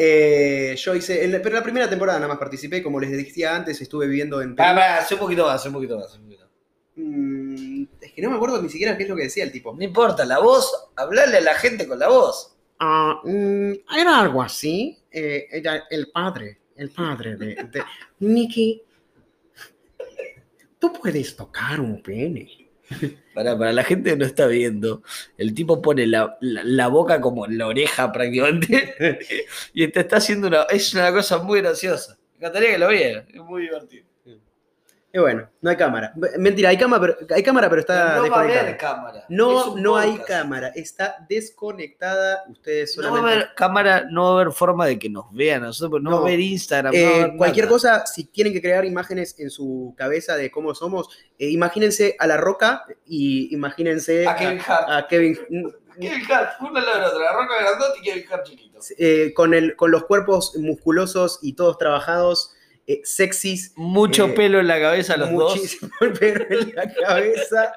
Eh, 0.00 0.76
yo 0.76 0.94
hice, 0.94 1.24
en 1.24 1.32
la- 1.32 1.42
pero 1.42 1.56
la 1.56 1.62
primera 1.62 1.90
temporada 1.90 2.18
nada 2.20 2.28
más 2.28 2.38
participé, 2.38 2.82
como 2.84 3.00
les 3.00 3.10
decía 3.10 3.56
antes, 3.56 3.80
estuve 3.80 4.06
viviendo 4.06 4.40
en 4.40 4.54
Pará, 4.54 4.68
Perú. 4.70 4.80
pará, 4.80 4.98
hace 4.98 5.14
un 5.14 5.20
poquito 5.20 5.44
más, 5.44 5.56
hace 5.56 5.68
un 5.68 5.74
poquito 5.74 5.98
más. 5.98 6.14
un 6.16 6.22
poquito. 6.24 6.48
Mm, 6.94 7.82
es 8.00 8.12
que 8.12 8.22
no 8.22 8.30
me 8.30 8.36
acuerdo 8.36 8.62
ni 8.62 8.68
siquiera 8.68 8.96
qué 8.96 9.02
es 9.02 9.08
lo 9.08 9.16
que 9.16 9.24
decía 9.24 9.42
el 9.44 9.50
tipo. 9.50 9.74
No 9.74 9.82
importa, 9.82 10.24
la 10.24 10.38
voz, 10.38 10.72
hablarle 10.94 11.38
a 11.38 11.40
la 11.40 11.54
gente 11.54 11.88
con 11.88 11.98
la 11.98 12.08
voz. 12.08 12.54
Ah, 12.78 13.20
mm, 13.24 13.72
era 13.98 14.20
algo 14.20 14.40
así. 14.40 14.96
Eh, 15.10 15.48
el 15.90 16.10
padre, 16.12 16.58
el 16.76 16.90
padre 16.90 17.34
de, 17.36 17.46
de 17.56 17.82
Nicky. 18.20 18.82
Tú 20.78 20.92
puedes 20.92 21.36
tocar 21.36 21.80
un 21.80 22.02
pene. 22.02 22.48
Para, 23.34 23.56
para 23.56 23.72
la 23.72 23.84
gente 23.84 24.10
que 24.10 24.16
no 24.16 24.24
está 24.24 24.46
viendo, 24.48 25.02
el 25.36 25.54
tipo 25.54 25.80
pone 25.80 26.06
la, 26.08 26.36
la- 26.40 26.88
boca 26.88 27.20
como 27.20 27.46
la 27.46 27.68
oreja 27.68 28.10
prácticamente 28.10 29.20
y 29.74 29.86
te 29.88 30.00
está 30.00 30.16
haciendo 30.16 30.48
una. 30.48 30.62
Es 30.64 30.92
una 30.94 31.12
cosa 31.12 31.38
muy 31.38 31.60
graciosa. 31.60 32.18
Me 32.32 32.38
encantaría 32.38 32.72
que 32.72 32.78
lo 32.78 32.88
vieran, 32.88 33.26
es 33.32 33.40
muy 33.42 33.62
divertido. 33.62 34.07
Y 35.10 35.18
bueno, 35.18 35.48
no 35.62 35.70
hay 35.70 35.76
cámara. 35.76 36.12
Mentira, 36.36 36.68
hay 36.68 36.76
cámara, 36.76 37.00
pero, 37.00 37.34
hay 37.34 37.42
cámara, 37.42 37.68
pero 37.70 37.80
está 37.80 37.94
no 37.94 38.04
va 38.04 38.12
a 38.18 38.22
desconectada. 38.44 38.60
haber 38.60 38.76
cámara. 38.76 39.24
No, 39.30 39.76
no 39.76 39.96
hay 39.96 40.18
cámara, 40.18 40.68
está 40.74 41.16
desconectada. 41.28 42.44
Ustedes 42.50 42.96
No 42.96 43.02
va 43.04 43.08
a 43.08 43.10
solamente. 43.12 43.34
haber 43.44 43.54
cámara, 43.54 44.04
no 44.10 44.22
va 44.24 44.28
a 44.28 44.42
haber 44.42 44.52
forma 44.52 44.86
de 44.86 44.98
que 44.98 45.08
nos 45.08 45.32
vean 45.32 45.62
a 45.62 45.66
nosotros, 45.68 45.90
porque 45.92 46.04
no, 46.04 46.10
va 46.10 46.16
No. 46.18 46.22
a 46.24 46.28
haber 46.28 46.40
Instagram. 46.40 46.92
no 46.92 46.98
Eh, 46.98 47.04
va 47.04 47.10
a 47.10 47.22
haber 47.24 47.36
cualquier 47.36 47.64
nada. 47.66 47.74
cosa, 47.74 48.06
si 48.06 48.24
tienen 48.24 48.52
que 48.52 48.60
crear 48.60 48.84
imágenes 48.84 49.34
en 49.38 49.50
su 49.50 49.94
cabeza 49.96 50.36
de 50.36 50.50
cómo 50.50 50.74
somos, 50.74 51.08
eh, 51.38 51.48
imagínense 51.48 52.14
a 52.18 52.26
La 52.26 52.36
Roca 52.36 52.84
y 53.06 53.54
imagínense 53.54 54.26
A 54.28 54.36
Kevin 54.36 54.60
Hart. 54.66 54.88
a 54.90 55.06
Kevin, 55.08 55.38
Kevin 56.00 56.22
Hart, 56.30 56.60
una 56.60 56.80
al 56.80 56.86
lado 56.86 56.96
de 56.96 57.00
la 57.02 57.08
otra, 57.08 57.24
la 57.24 57.32
roca 57.32 57.54
grandote 57.60 57.98
y 58.00 58.02
Kevin 58.02 58.24
Hart 58.30 58.44
chiquito. 58.46 58.78
eh, 58.98 59.32
con, 59.34 59.54
el, 59.54 59.74
con 59.74 59.90
los 59.90 60.04
cuerpos 60.04 60.54
musculosos 60.58 61.38
y 61.42 61.54
todos 61.54 61.78
trabajados, 61.78 62.54
eh, 62.90 63.00
sexys, 63.04 63.72
Mucho 63.76 64.26
Eh, 64.28 64.32
pelo 64.32 64.58
en 64.60 64.66
la 64.66 64.80
cabeza 64.80 65.16
los 65.18 65.30
dos. 65.30 65.54
muchísimo 65.56 65.90
pelo 66.18 66.46
en 66.48 66.74
la 66.74 66.92
cabeza. 66.92 67.74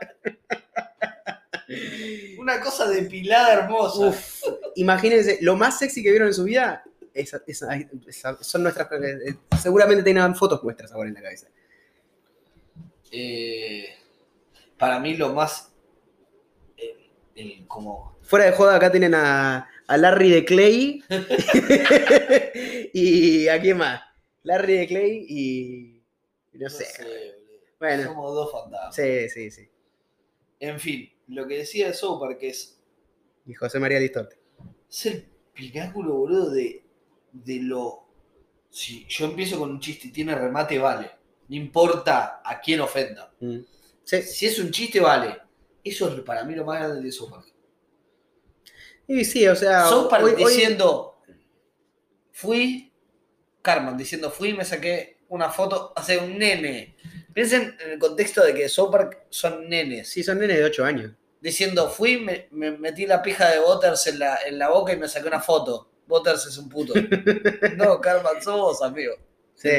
Una 2.40 2.60
cosa 2.62 2.90
depilada 2.90 3.54
hermosa. 3.54 4.08
Uf, 4.08 4.42
imagínense, 4.76 5.38
lo 5.42 5.56
más 5.56 5.78
sexy 5.80 6.02
que 6.02 6.10
vieron 6.12 6.30
en 6.30 6.34
su 6.34 6.44
vida 6.46 6.84
esa- 7.14 7.42
esa- 7.46 7.76
esa- 8.08 8.42
son 8.42 8.64
nuestras. 8.64 8.88
eh, 8.94 9.36
seguramente 9.62 10.02
tengan 10.04 10.36
fotos 10.36 10.64
nuestras 10.64 10.92
ahora 10.94 11.10
en 11.10 11.16
la 11.16 11.22
cabeza. 11.22 11.48
Eh, 13.12 13.88
para 14.78 14.98
mí 15.00 15.16
lo 15.18 15.34
más 15.34 15.72
eh, 16.78 17.10
el- 17.36 17.68
como 17.68 18.18
Fuera 18.24 18.46
de 18.46 18.54
joda, 18.54 18.76
acá 18.78 18.90
tienen 18.92 19.14
a, 19.14 19.68
a 19.88 19.98
Larry 19.98 20.30
de 20.32 20.46
Clay. 20.46 21.04
y 22.94 23.48
a 23.50 23.60
quién 23.60 23.78
más? 23.78 24.02
Larry 24.44 24.74
de 24.78 24.88
Clay 24.88 25.26
y. 25.28 26.04
y 26.54 26.58
No 26.58 26.70
sé. 26.70 26.86
boludo. 27.04 27.42
Bueno, 27.80 28.04
somos 28.04 28.34
dos 28.36 28.52
fantasmas 28.52 28.96
sí, 28.96 29.28
sí, 29.30 29.50
sí. 29.52 29.68
en 30.60 30.80
fin 30.80 31.12
lo 31.28 31.48
que 31.48 31.58
decía 31.58 31.88
de 31.88 31.94
Park 32.20 32.38
es 32.42 32.80
Y 33.48 33.54
José 33.56 33.80
María 33.80 34.00
Listote. 34.00 34.38
es 34.90 35.06
el 35.08 35.26
pináculo 35.54 36.14
boludo 36.16 36.52
de, 36.52 36.84
de 37.32 37.56
lo 37.62 38.08
si 38.70 39.06
yo 39.08 39.26
empiezo 39.26 39.58
con 39.60 39.72
un 39.72 39.80
chiste 39.80 40.10
y 40.10 40.12
tiene 40.12 40.36
remate 40.36 40.78
vale 40.78 41.10
no 41.48 41.56
importa 41.56 42.42
a 42.46 42.60
quién 42.62 42.82
ofenda 42.82 43.34
Mm. 43.40 43.60
Sí. 44.04 44.22
si 44.22 44.46
es 44.46 44.60
un 44.60 44.70
chiste 44.72 45.00
vale 45.00 45.38
eso 45.84 46.08
es 46.16 46.22
para 46.22 46.44
mí 46.44 46.54
lo 46.54 46.64
más 46.66 46.80
grande 46.80 47.02
de 47.02 47.12
South 47.12 47.32
Park 47.32 47.48
Y 49.08 49.26
sí, 49.26 49.48
o 49.48 49.56
sea. 49.56 49.90
Hoy- 49.90 50.36
diciendo, 50.36 51.18
fui, 52.32 52.91
Carmen 53.62 53.98
diciendo, 53.98 54.32
fui 54.32 54.50
y 54.50 54.54
me 54.54 54.66
saqué 54.66 55.18
una 55.30 55.50
foto, 55.50 55.94
hace 55.96 56.18
un 56.18 56.38
nene. 56.38 56.96
Piensen 57.34 57.76
en 57.84 57.92
el 57.92 58.00
contexto 58.00 58.44
de 58.44 58.54
que 58.54 58.68
South 58.68 58.92
Park 58.92 59.20
son 59.30 59.70
nenes. 59.70 60.10
Sí, 60.10 60.24
son 60.24 60.40
nenes 60.40 60.58
de 60.58 60.64
8 60.66 60.84
años. 60.84 61.12
Diciendo, 61.40 61.90
fui, 61.90 62.18
me, 62.20 62.48
me 62.52 62.72
metí 62.72 63.06
la 63.08 63.22
pija 63.22 63.50
de 63.50 63.60
Butters 63.60 64.06
en 64.08 64.20
la, 64.20 64.40
en 64.46 64.60
la 64.60 64.70
boca 64.70 64.94
y 64.94 64.98
me 64.98 65.08
saqué 65.08 65.28
una 65.28 65.40
foto. 65.40 65.90
Butters 66.08 66.46
es 66.48 66.58
un 66.58 66.68
puto. 66.70 66.94
no, 67.78 68.02
Carmen, 68.02 68.42
sos 68.42 68.58
vos, 68.60 68.82
amigo. 68.82 69.14
Sí. 69.56 69.70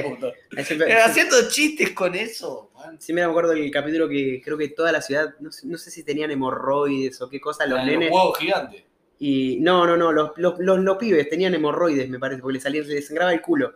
Se- 0.64 0.76
Pero 0.76 1.04
haciendo 1.04 1.36
chistes 1.50 1.90
con 1.90 2.14
eso, 2.14 2.70
man. 2.74 3.00
Sí, 3.00 3.12
me 3.12 3.22
acuerdo 3.22 3.50
del 3.52 3.70
capítulo 3.70 4.08
que 4.08 4.40
creo 4.42 4.56
que 4.56 4.68
toda 4.68 4.92
la 4.92 5.02
ciudad, 5.02 5.34
no 5.40 5.50
sé, 5.52 5.66
no 5.66 5.76
sé 5.76 5.90
si 5.90 6.04
tenían 6.04 6.30
hemorroides 6.30 7.20
o 7.20 7.28
qué 7.28 7.40
cosa, 7.40 7.66
los 7.66 7.80
Ah, 7.80 7.84
nenes. 7.84 8.10
huevos 8.12 8.38
gigantes. 8.38 8.84
Y 9.24 9.58
no, 9.60 9.86
no, 9.86 9.96
no, 9.96 10.10
los, 10.10 10.32
los, 10.34 10.58
los, 10.58 10.80
los 10.80 10.96
pibes 10.96 11.28
tenían 11.28 11.54
hemorroides, 11.54 12.08
me 12.08 12.18
parece, 12.18 12.42
porque 12.42 12.54
les 12.54 12.62
salía, 12.64 12.82
les 12.82 13.06
sangraba 13.06 13.32
el 13.32 13.40
culo. 13.40 13.74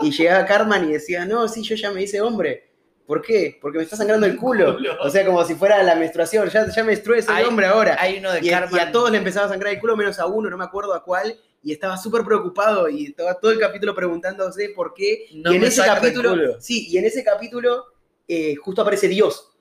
Y 0.00 0.10
llegaba 0.10 0.44
Carmen 0.44 0.88
y 0.88 0.94
decía, 0.94 1.24
no, 1.24 1.46
sí, 1.46 1.62
yo 1.62 1.76
ya 1.76 1.92
me 1.92 2.02
hice 2.02 2.20
hombre. 2.20 2.68
¿Por 3.06 3.22
qué? 3.22 3.60
Porque 3.62 3.78
me 3.78 3.84
está 3.84 3.94
sangrando 3.96 4.26
el 4.26 4.36
culo. 4.36 4.76
O 5.04 5.08
sea, 5.08 5.24
como 5.24 5.44
si 5.44 5.54
fuera 5.54 5.80
la 5.84 5.94
menstruación, 5.94 6.48
ya, 6.48 6.68
ya 6.68 6.82
menstrué, 6.82 7.24
Hay- 7.28 7.44
hombre 7.44 7.66
ahora. 7.66 7.96
Hay 8.00 8.18
uno 8.18 8.32
de 8.32 8.40
Y, 8.40 8.48
y 8.48 8.52
a 8.52 8.90
todos 8.90 9.12
le 9.12 9.18
empezaba 9.18 9.46
a 9.46 9.50
sangrar 9.50 9.72
el 9.72 9.78
culo, 9.78 9.96
menos 9.96 10.18
a 10.18 10.26
uno, 10.26 10.50
no 10.50 10.58
me 10.58 10.64
acuerdo 10.64 10.94
a 10.94 11.04
cuál. 11.04 11.38
Y 11.62 11.70
estaba 11.70 11.96
súper 11.96 12.24
preocupado 12.24 12.88
y 12.88 13.06
estaba 13.06 13.38
todo 13.38 13.52
el 13.52 13.60
capítulo 13.60 13.94
preguntándose 13.94 14.70
por 14.70 14.94
qué. 14.94 15.28
No 15.34 15.52
y 15.52 15.56
en 15.58 15.62
ese 15.62 15.82
capítulo, 15.82 16.60
sí, 16.60 16.88
y 16.90 16.98
en 16.98 17.04
ese 17.04 17.22
capítulo 17.22 17.84
eh, 18.26 18.56
justo 18.56 18.82
aparece 18.82 19.06
Dios. 19.06 19.52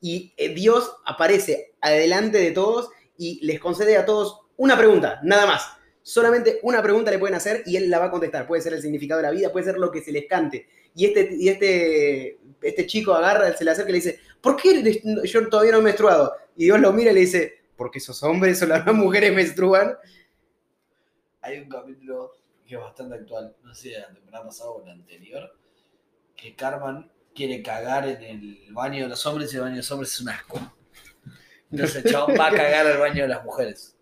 Y 0.00 0.32
eh, 0.38 0.54
Dios 0.54 0.90
aparece 1.04 1.74
adelante 1.82 2.38
de 2.38 2.52
todos 2.52 2.88
y 3.18 3.44
les 3.44 3.60
concede 3.60 3.98
a 3.98 4.06
todos 4.06 4.40
una 4.60 4.76
pregunta, 4.76 5.20
nada 5.22 5.46
más. 5.46 5.72
Solamente 6.02 6.60
una 6.62 6.82
pregunta 6.82 7.10
le 7.10 7.18
pueden 7.18 7.34
hacer 7.34 7.62
y 7.64 7.76
él 7.76 7.88
la 7.88 7.98
va 7.98 8.06
a 8.06 8.10
contestar. 8.10 8.46
Puede 8.46 8.60
ser 8.60 8.74
el 8.74 8.82
significado 8.82 9.18
de 9.18 9.26
la 9.26 9.30
vida, 9.30 9.50
puede 9.50 9.64
ser 9.64 9.78
lo 9.78 9.90
que 9.90 10.02
se 10.02 10.12
les 10.12 10.26
cante. 10.26 10.68
Y 10.94 11.06
este, 11.06 11.34
y 11.34 11.48
este, 11.48 12.38
este 12.60 12.86
chico 12.86 13.14
agarra, 13.14 13.56
se 13.56 13.64
le 13.64 13.70
acerca 13.70 13.88
y 13.88 13.92
le 13.92 13.98
dice, 13.98 14.20
¿por 14.38 14.56
qué 14.56 15.00
yo 15.24 15.48
todavía 15.48 15.72
no 15.72 15.78
he 15.78 15.82
menstruado? 15.82 16.34
Y 16.56 16.64
Dios 16.64 16.78
lo 16.78 16.92
mira 16.92 17.10
y 17.10 17.14
le 17.14 17.20
dice, 17.20 17.62
porque 17.74 18.00
esos 18.00 18.22
hombres 18.22 18.60
o 18.62 18.66
las 18.66 18.84
mujeres 18.92 19.34
menstruan. 19.34 19.96
hay 21.40 21.60
un 21.60 21.68
capítulo 21.70 22.36
que 22.66 22.74
es 22.74 22.80
bastante 22.82 23.14
actual, 23.14 23.56
no 23.64 23.74
sé 23.74 23.82
si 23.82 23.90
la 23.92 24.12
temporada 24.12 24.44
pasada 24.44 24.70
o 24.70 24.84
la 24.84 24.92
anterior, 24.92 25.56
que 26.36 26.54
Carmen 26.54 27.10
quiere 27.34 27.62
cagar 27.62 28.06
en 28.06 28.22
el 28.22 28.72
baño 28.72 29.04
de 29.04 29.08
los 29.08 29.24
hombres 29.24 29.52
y 29.54 29.56
el 29.56 29.62
baño 29.62 29.76
de 29.76 29.78
los 29.78 29.90
hombres 29.90 30.12
es 30.12 30.20
un 30.20 30.28
asco. 30.28 30.60
Entonces 31.70 32.04
el 32.04 32.12
chabón 32.12 32.34
va 32.38 32.48
a 32.48 32.50
cagar 32.54 32.86
al 32.86 32.98
baño 32.98 33.22
de 33.22 33.28
las 33.28 33.42
mujeres. 33.42 33.96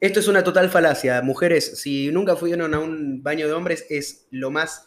Esto 0.00 0.20
es 0.20 0.28
una 0.28 0.44
total 0.44 0.70
falacia. 0.70 1.20
Mujeres, 1.22 1.80
si 1.80 2.12
nunca 2.12 2.36
fueron 2.36 2.72
a 2.72 2.78
un 2.78 3.20
baño 3.22 3.48
de 3.48 3.52
hombres, 3.52 3.84
es 3.90 4.28
lo 4.30 4.52
más 4.52 4.86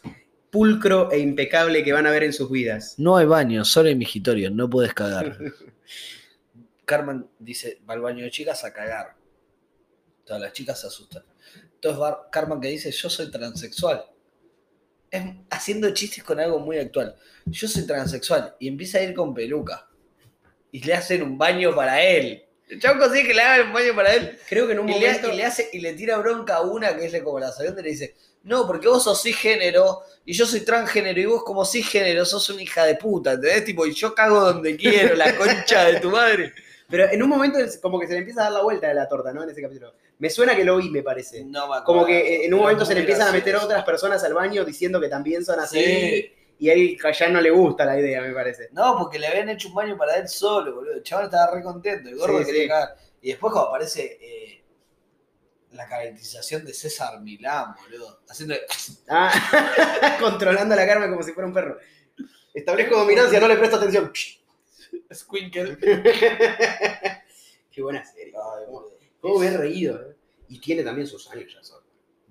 pulcro 0.50 1.10
e 1.12 1.18
impecable 1.18 1.84
que 1.84 1.92
van 1.92 2.06
a 2.06 2.10
ver 2.10 2.24
en 2.24 2.32
sus 2.32 2.50
vidas. 2.50 2.94
No 2.98 3.18
hay 3.18 3.26
baño, 3.26 3.64
solo 3.64 3.88
hay 3.88 3.94
migitorio, 3.94 4.50
no 4.50 4.70
puedes 4.70 4.94
cagar. 4.94 5.38
Carmen 6.86 7.26
dice, 7.38 7.80
va 7.88 7.94
al 7.94 8.00
baño 8.00 8.24
de 8.24 8.30
chicas 8.30 8.64
a 8.64 8.72
cagar. 8.72 9.16
Todas 10.24 10.40
las 10.40 10.52
chicas 10.52 10.80
se 10.80 10.86
asustan. 10.86 11.24
Entonces 11.74 12.00
va 12.00 12.30
Carmen 12.30 12.60
que 12.60 12.68
dice, 12.68 12.90
yo 12.90 13.10
soy 13.10 13.30
transexual. 13.30 14.04
Es 15.10 15.24
haciendo 15.50 15.90
chistes 15.92 16.24
con 16.24 16.40
algo 16.40 16.58
muy 16.58 16.78
actual. 16.78 17.16
Yo 17.46 17.68
soy 17.68 17.86
transexual 17.86 18.56
y 18.58 18.68
empieza 18.68 18.98
a 18.98 19.02
ir 19.02 19.14
con 19.14 19.34
peluca. 19.34 19.88
Y 20.70 20.82
le 20.82 20.94
hacen 20.94 21.22
un 21.22 21.36
baño 21.36 21.74
para 21.74 22.02
él. 22.02 22.44
El 22.72 22.80
chavo 22.80 23.00
consigue 23.00 23.28
que 23.28 23.34
le 23.34 23.42
hagan 23.42 23.66
un 23.66 23.72
baño 23.74 23.94
para 23.94 24.14
él. 24.14 24.38
Creo 24.48 24.66
que 24.66 24.72
en 24.72 24.78
un 24.78 24.88
Y 24.88 24.98
le, 24.98 25.06
momento... 25.06 25.30
y 25.30 25.36
le 25.36 25.44
hace, 25.44 25.68
y 25.74 25.80
le 25.80 25.92
tira 25.92 26.16
bronca 26.16 26.56
a 26.56 26.62
una 26.62 26.96
que 26.96 27.04
es 27.04 27.22
como 27.22 27.38
la 27.38 27.52
segunda 27.52 27.82
y 27.82 27.84
le 27.84 27.90
dice, 27.90 28.14
no, 28.44 28.66
porque 28.66 28.88
vos 28.88 29.04
sos 29.04 29.22
cisgénero 29.22 30.00
y 30.24 30.32
yo 30.32 30.46
soy 30.46 30.60
transgénero 30.62 31.20
y 31.20 31.26
vos 31.26 31.44
como 31.44 31.66
cisgénero 31.66 32.24
sos 32.24 32.48
una 32.48 32.62
hija 32.62 32.84
de 32.84 32.94
puta, 32.94 33.32
¿entendés? 33.32 33.66
Tipo, 33.66 33.84
y 33.84 33.92
yo 33.92 34.14
cago 34.14 34.40
donde 34.40 34.74
quiero, 34.74 35.14
la 35.14 35.36
concha 35.36 35.84
de 35.84 36.00
tu 36.00 36.10
madre. 36.10 36.54
Pero 36.88 37.10
en 37.10 37.22
un 37.22 37.28
momento 37.28 37.58
es 37.58 37.76
como 37.76 38.00
que 38.00 38.06
se 38.06 38.14
le 38.14 38.20
empieza 38.20 38.40
a 38.40 38.44
dar 38.44 38.52
la 38.52 38.62
vuelta 38.62 38.88
de 38.88 38.94
la 38.94 39.06
torta, 39.06 39.34
¿no? 39.34 39.42
En 39.42 39.50
ese 39.50 39.60
capítulo. 39.60 39.92
Me 40.18 40.30
suena 40.30 40.56
que 40.56 40.64
lo 40.64 40.78
vi, 40.78 40.88
me 40.88 41.02
parece. 41.02 41.44
No 41.44 41.68
me 41.68 41.76
acuerdo. 41.76 41.84
Como 41.84 42.06
que 42.06 42.18
eh, 42.18 42.46
en 42.46 42.54
un 42.54 42.60
momento 42.60 42.86
se 42.86 42.94
le 42.94 43.00
empiezan 43.00 43.28
a 43.28 43.32
meter 43.32 43.54
otras 43.56 43.84
personas 43.84 44.24
al 44.24 44.32
baño 44.32 44.64
diciendo 44.64 44.98
que 44.98 45.08
también 45.08 45.44
son 45.44 45.60
así. 45.60 45.78
Sí. 45.78 46.32
Y 46.62 46.70
a 46.70 46.74
él 46.74 46.96
ya 47.18 47.28
no 47.28 47.40
le 47.40 47.50
gusta 47.50 47.84
la 47.84 47.98
idea, 47.98 48.20
me 48.20 48.32
parece. 48.32 48.68
No, 48.70 48.96
porque 48.96 49.18
le 49.18 49.26
habían 49.26 49.48
hecho 49.48 49.66
un 49.68 49.74
baño 49.74 49.96
para 49.96 50.14
él 50.14 50.28
solo, 50.28 50.76
boludo. 50.76 50.94
El 50.94 51.02
chaval 51.02 51.24
estaba 51.24 51.50
re 51.52 51.60
contento, 51.60 52.08
el 52.08 52.16
gordo 52.16 52.38
Sí, 52.38 52.44
quería 52.44 52.62
sí. 52.62 52.68
cagar. 52.68 52.96
Y 53.20 53.28
después 53.30 53.52
cuando 53.52 53.68
aparece 53.70 54.18
eh, 54.20 54.64
la 55.72 55.88
caracterización 55.88 56.64
de 56.64 56.72
César 56.72 57.20
Milán, 57.20 57.74
boludo. 57.82 58.20
Haciendo. 58.28 58.54
Ah, 59.08 60.16
controlando 60.20 60.76
la 60.76 60.86
carne 60.86 61.08
como 61.10 61.24
si 61.24 61.32
fuera 61.32 61.48
un 61.48 61.52
perro. 61.54 61.78
Establezco 62.54 62.96
dominancia, 62.96 63.40
no 63.40 63.48
le 63.48 63.56
presto 63.56 63.76
atención. 63.78 64.12
Squinkle. 65.12 65.76
Qué 67.72 67.82
buena 67.82 68.04
serie. 68.04 68.34
Ay. 68.36 68.66
¿Cómo 69.20 69.38
me 69.40 69.46
he 69.46 69.56
reído? 69.56 69.96
eh? 70.00 70.14
Y 70.48 70.60
tiene 70.60 70.84
también 70.84 71.08
sus 71.08 71.28
años 71.32 71.52
ya 71.52 71.62
son. 71.64 71.80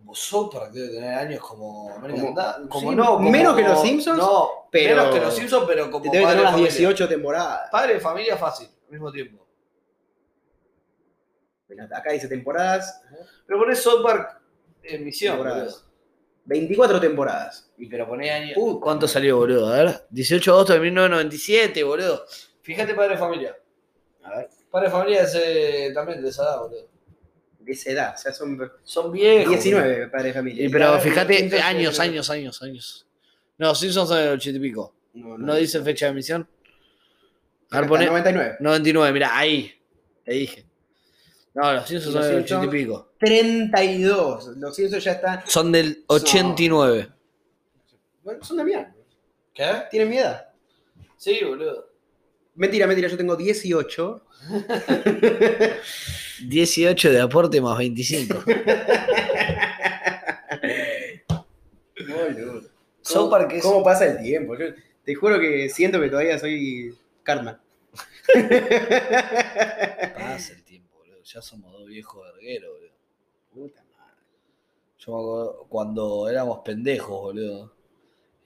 Park 0.05 0.71
debe 0.71 0.89
tener 0.95 1.13
años 1.13 1.39
como 1.41 1.93
American 1.95 2.33
Dad. 2.35 2.67
Como 2.69 2.89
sí, 2.91 2.95
no, 2.95 3.05
como- 3.13 3.29
menos 3.29 3.55
que 3.55 3.61
los 3.63 3.81
Simpsons, 3.81 4.17
No, 4.17 4.49
pero- 4.71 4.95
menos 4.95 5.13
que 5.15 5.21
los 5.21 5.33
Simpsons, 5.33 5.65
pero 5.67 5.89
como 5.91 6.11
Debe 6.11 6.23
padre 6.23 6.37
tener 6.37 6.51
familia. 6.51 6.71
18 6.71 7.07
temporadas. 7.07 7.69
Padre 7.71 7.93
de 7.95 7.99
familia 7.99 8.37
fácil, 8.37 8.67
al 8.85 8.91
mismo 8.91 9.11
tiempo. 9.11 9.47
Acá 11.95 12.11
dice 12.11 12.27
temporadas. 12.27 13.01
Pero 13.47 13.59
ponés 13.59 13.81
South 13.81 14.03
Park 14.03 14.41
en 14.83 15.05
misión, 15.05 15.35
Temporadas. 15.35 15.73
boludo. 15.73 15.91
24 16.43 16.99
temporadas. 16.99 17.71
Y 17.77 17.85
pero 17.87 18.07
poné 18.07 18.29
años. 18.31 18.53
Puta. 18.55 18.83
¿Cuánto 18.83 19.07
salió, 19.07 19.37
boludo? 19.37 19.67
A 19.71 19.77
ver. 19.77 20.05
18 20.09 20.51
de 20.51 20.55
agosto 20.55 20.73
de 20.73 20.79
1997, 20.81 21.83
boludo. 21.83 22.25
Fíjate, 22.61 22.93
padre 22.93 23.11
de 23.13 23.17
familia. 23.17 23.57
A 24.23 24.37
ver, 24.37 24.49
Padre 24.69 24.87
de 24.87 24.91
familia 24.91 25.21
es 25.23 25.35
eh, 25.35 25.91
también 25.93 26.21
de 26.21 26.29
esa 26.29 26.43
edad, 26.43 26.59
boludo. 26.59 26.87
De 27.63 27.71
esa 27.71 27.91
edad. 27.91 28.15
O 28.15 28.17
sea, 28.17 28.33
son 28.33 28.71
Son 28.83 29.11
viejos. 29.11 29.49
19 29.49 30.07
padres 30.07 30.27
de 30.27 30.33
familia. 30.33 30.65
Y 30.65 30.69
pero 30.69 30.99
fíjate, 30.99 31.37
Simpsons, 31.37 31.63
años, 31.63 31.99
eh, 31.99 32.01
años, 32.01 32.29
años, 32.29 32.61
años. 32.61 33.07
No, 33.57 33.75
Simpsons 33.75 34.09
son 34.09 34.17
del 34.17 34.29
80 34.33 34.57
y 34.57 34.61
pico. 34.61 34.95
No, 35.13 35.37
¿No 35.37 35.55
dice 35.55 35.81
fecha 35.81 36.05
de 36.05 36.11
emisión? 36.11 36.47
A 37.71 37.81
ver, 37.81 37.83
Hasta 37.85 37.87
poné. 37.87 38.05
99. 38.07 38.57
99, 38.59 39.13
mira, 39.13 39.37
ahí. 39.37 39.71
Te 40.25 40.33
dije. 40.33 40.65
No, 41.53 41.73
los 41.73 41.87
Simpsons 41.87 42.09
Y 42.09 42.13
son 42.13 42.21
los 42.21 42.31
del 42.31 42.43
80 42.43 42.65
y 42.65 42.69
pico. 42.69 43.13
32. 43.19 44.47
Los 44.57 44.75
Simpsons 44.75 45.03
ya 45.03 45.11
están. 45.13 45.43
Son 45.47 45.71
del 45.71 46.03
89. 46.07 47.09
Bueno, 48.23 48.43
son 48.43 48.57
de 48.57 48.63
mi 48.63 48.73
edad. 48.73 48.93
¿Qué? 49.53 49.83
Tienen 49.89 50.09
mi 50.09 50.17
edad. 50.17 50.49
Sí, 51.17 51.39
boludo. 51.43 51.89
Mentira, 52.55 52.87
mentira, 52.87 53.07
yo 53.07 53.17
tengo 53.17 53.35
18. 53.35 54.25
18 56.47 57.11
de 57.11 57.21
aporte 57.21 57.61
más 57.61 57.77
25. 57.77 58.43
Boludo. 62.07 62.61
South 63.01 63.15
¿Cómo, 63.17 63.29
Park 63.29 63.51
es- 63.53 63.63
¿Cómo 63.63 63.83
pasa 63.83 64.05
el 64.05 64.21
tiempo? 64.21 64.55
Yo 64.57 64.65
te 65.03 65.15
juro 65.15 65.39
que 65.39 65.69
siento 65.69 65.99
que 65.99 66.09
todavía 66.09 66.37
soy 66.39 66.95
Cartman. 67.23 67.59
Pasa 70.15 70.53
el 70.53 70.63
tiempo, 70.63 70.97
boludo. 70.97 71.21
Ya 71.23 71.41
somos 71.41 71.71
dos 71.73 71.87
viejos 71.87 72.23
vergueros, 72.33 72.71
boludo. 72.73 72.91
Puta 73.53 73.83
madre. 73.97 74.23
Yo 74.99 75.11
me 75.13 75.19
acuerdo 75.19 75.65
cuando 75.69 76.29
éramos 76.29 76.59
pendejos, 76.63 77.09
boludo. 77.21 77.73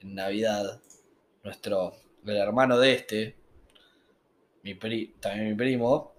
En 0.00 0.14
Navidad, 0.14 0.80
nuestro, 1.42 1.92
el 2.26 2.36
hermano 2.36 2.78
de 2.78 2.92
este, 2.94 3.36
mi 4.62 4.74
pri- 4.74 5.14
también 5.20 5.48
mi 5.50 5.54
primo, 5.54 6.12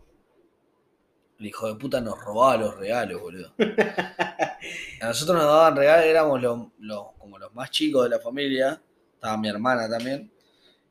el 1.39 1.45
hijo 1.45 1.67
de 1.67 1.75
puta 1.75 2.01
nos 2.01 2.23
robaba 2.23 2.57
los 2.57 2.77
regalos, 2.77 3.21
boludo. 3.21 3.53
A 5.01 5.07
nosotros 5.07 5.37
nos 5.37 5.45
daban 5.45 5.75
regalos, 5.75 6.05
éramos 6.05 6.41
los, 6.41 6.59
los- 6.79 7.07
como 7.19 7.37
los 7.37 7.53
más 7.53 7.71
chicos 7.71 8.03
de 8.03 8.09
la 8.09 8.19
familia, 8.19 8.81
estaba 9.13 9.37
mi 9.37 9.49
hermana 9.49 9.89
también, 9.89 10.31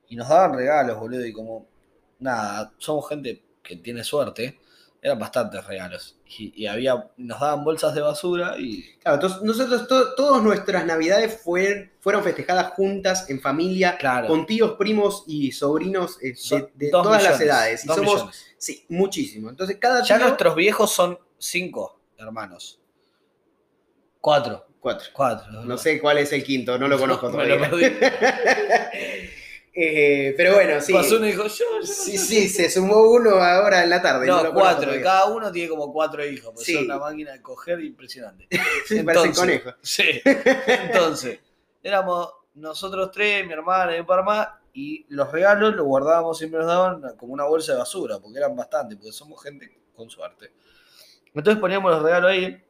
y 0.08 0.16
nos 0.16 0.28
daban 0.28 0.54
regalos, 0.56 0.98
boludo, 0.98 1.26
y 1.26 1.32
como, 1.32 1.66
nada, 2.20 2.72
somos 2.78 3.08
gente 3.08 3.42
que 3.62 3.76
tiene 3.76 4.04
suerte, 4.04 4.60
eran 5.02 5.18
bastantes 5.18 5.66
regalos. 5.66 6.15
Y, 6.28 6.52
y 6.64 6.66
había, 6.66 7.08
nos 7.16 7.38
daban 7.38 7.62
bolsas 7.62 7.94
de 7.94 8.00
basura 8.00 8.56
y 8.58 8.82
Claro, 8.98 9.14
entonces 9.16 9.42
nosotros 9.42 9.86
to- 9.86 10.14
todas 10.16 10.42
nuestras 10.42 10.84
navidades 10.84 11.40
fueron, 11.40 11.92
fueron 12.00 12.24
festejadas 12.24 12.72
juntas, 12.72 13.30
en 13.30 13.40
familia, 13.40 13.96
Claro. 13.96 14.26
con 14.26 14.44
tíos, 14.44 14.72
primos 14.72 15.22
y 15.28 15.52
sobrinos 15.52 16.18
eh, 16.22 16.34
de, 16.74 16.90
todas 16.90 17.22
las 17.22 17.40
edades. 17.40 17.84
Y 17.84 17.88
somos, 17.88 18.14
millones. 18.14 18.46
sí, 18.58 18.84
muchísimo. 18.88 19.50
Entonces 19.50 19.76
cada 19.80 20.02
Ya 20.02 20.16
tío... 20.16 20.26
nuestros 20.26 20.56
viejos 20.56 20.90
son 20.92 21.16
cinco 21.38 22.00
hermanos. 22.18 22.80
Cuatro. 24.20 24.66
Cuatro. 24.80 25.08
Cuatro. 25.12 25.52
No 25.64 25.78
sé 25.78 26.00
cuál 26.00 26.18
es 26.18 26.32
el 26.32 26.42
quinto, 26.42 26.76
no 26.78 26.88
lo 26.88 26.98
conozco 26.98 27.30
todavía. 27.30 27.70
Eh, 29.78 30.32
pero 30.38 30.54
bueno, 30.54 30.80
sí. 30.80 30.90
Pasó 30.90 31.16
uno 31.18 31.26
y 31.26 31.32
dijo, 31.32 31.42
yo, 31.48 31.64
yo. 31.80 31.86
Sí, 31.86 32.12
yo". 32.16 32.18
sí, 32.18 32.48
se 32.48 32.70
sumó 32.70 33.02
uno 33.10 33.32
ahora 33.42 33.82
en 33.82 33.90
la 33.90 34.00
tarde. 34.00 34.26
No, 34.26 34.54
cuatro. 34.54 34.96
Y 34.96 35.02
cada 35.02 35.26
uno 35.26 35.52
tiene 35.52 35.68
como 35.68 35.92
cuatro 35.92 36.24
hijos. 36.24 36.52
Pues 36.54 36.64
Sí. 36.64 36.72
son 36.74 36.84
una 36.84 36.98
máquina 36.98 37.32
de 37.32 37.42
coger 37.42 37.80
impresionante. 37.84 38.48
Sí, 38.88 39.02
parecen 39.02 39.32
conejos. 39.34 39.74
Sí. 39.82 40.22
Entonces, 40.24 41.40
éramos 41.82 42.32
nosotros 42.54 43.10
tres, 43.12 43.46
mi 43.46 43.52
hermana 43.52 43.94
y 43.94 44.00
un 44.00 44.06
par 44.06 44.24
más, 44.24 44.48
y 44.72 45.04
los 45.10 45.30
regalos 45.30 45.74
los 45.74 45.84
guardábamos, 45.84 46.38
siempre 46.38 46.60
nos 46.60 46.68
daban 46.68 47.16
como 47.18 47.34
una 47.34 47.44
bolsa 47.44 47.72
de 47.72 47.78
basura, 47.78 48.18
porque 48.18 48.38
eran 48.38 48.56
bastante, 48.56 48.96
porque 48.96 49.12
somos 49.12 49.42
gente 49.42 49.78
con 49.94 50.08
suerte. 50.08 50.52
Entonces 51.34 51.60
poníamos 51.60 51.90
los 51.92 52.02
regalos 52.02 52.30
ahí. 52.30 52.62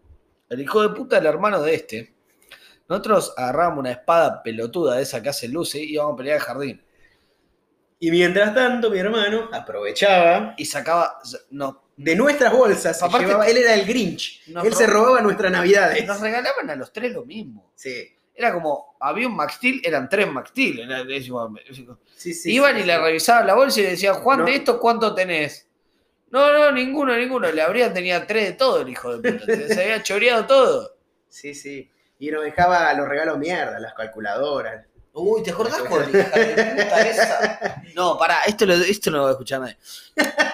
El 0.48 0.60
hijo 0.60 0.82
de 0.82 0.88
puta, 0.88 1.18
el 1.18 1.26
hermano 1.26 1.62
de 1.62 1.74
este. 1.74 2.14
Nosotros 2.88 3.32
agarrábamos 3.36 3.78
una 3.80 3.92
espada 3.92 4.42
pelotuda 4.42 4.96
de 4.96 5.02
esa 5.02 5.22
que 5.22 5.28
hace 5.28 5.46
luce 5.48 5.78
y 5.78 5.92
íbamos 5.94 6.14
a 6.14 6.16
pelear 6.16 6.38
al 6.38 6.42
jardín. 6.44 6.82
Y 7.98 8.10
mientras 8.10 8.54
tanto, 8.54 8.90
mi 8.90 8.98
hermano 8.98 9.48
aprovechaba 9.52 10.54
Y 10.58 10.64
sacaba. 10.66 11.18
No, 11.50 11.82
de 11.96 12.14
nuestras 12.14 12.52
bolsas. 12.52 13.02
Aparte- 13.02 13.26
llevaba- 13.26 13.46
él 13.48 13.56
era 13.56 13.74
el 13.74 13.86
Grinch. 13.86 14.42
Él 14.46 14.74
se 14.74 14.86
ro- 14.86 14.92
robaba 15.04 15.22
nuestras 15.22 15.50
navidades. 15.50 16.06
nos 16.06 16.20
regalaban 16.20 16.68
a 16.70 16.76
los 16.76 16.92
tres 16.92 17.12
lo 17.12 17.24
mismo. 17.24 17.70
Sí, 17.74 18.12
Era 18.38 18.52
como, 18.52 18.96
había 19.00 19.26
un 19.28 19.34
Max 19.34 19.54
Steel, 19.54 19.80
eran 19.82 20.10
tres 20.10 20.30
Max 20.30 20.50
Steel. 20.50 20.80
era- 20.80 21.04
decimos, 21.04 21.50
sí, 22.14 22.34
sí. 22.34 22.52
Iban 22.52 22.76
sí, 22.76 22.82
y 22.82 22.84
le 22.84 22.98
revisaban 22.98 23.46
la 23.46 23.54
bolsa 23.54 23.80
y 23.80 23.84
le 23.84 23.90
decían, 23.92 24.14
Juan, 24.16 24.40
No. 24.40 24.44
¿de 24.44 24.56
estos 24.56 24.76
cuánto 24.76 25.14
tenés? 25.14 25.66
No, 26.30 26.52
no, 26.52 26.70
ninguno, 26.70 27.16
ninguno. 27.16 27.50
Le 27.50 27.62
habrían 27.62 27.94
tenía 27.94 28.26
tres 28.26 28.44
de 28.48 28.52
todo 28.52 28.82
el 28.82 28.90
hijo 28.90 29.16
de 29.16 29.32
puta. 29.32 29.46
Se 29.68 29.82
había 29.82 30.02
choreado 30.02 30.44
todo. 30.44 30.96
Sí, 31.30 31.54
sí. 31.54 31.90
Y 32.18 32.30
nos 32.30 32.44
dejaba 32.44 32.92
los 32.92 33.08
regalos 33.08 33.38
mierda, 33.38 33.78
las 33.80 33.94
calculadoras. 33.94 34.84
Uy, 35.18 35.42
¿te 35.42 35.50
acordás 35.50 35.80
esa? 37.06 37.82
No, 37.94 38.18
pará, 38.18 38.40
esto, 38.46 38.66
lo, 38.66 38.74
esto 38.74 39.10
no 39.10 39.16
lo 39.18 39.22
va 39.24 39.28
a 39.30 39.32
escuchar 39.32 39.60
nadie. 39.60 39.78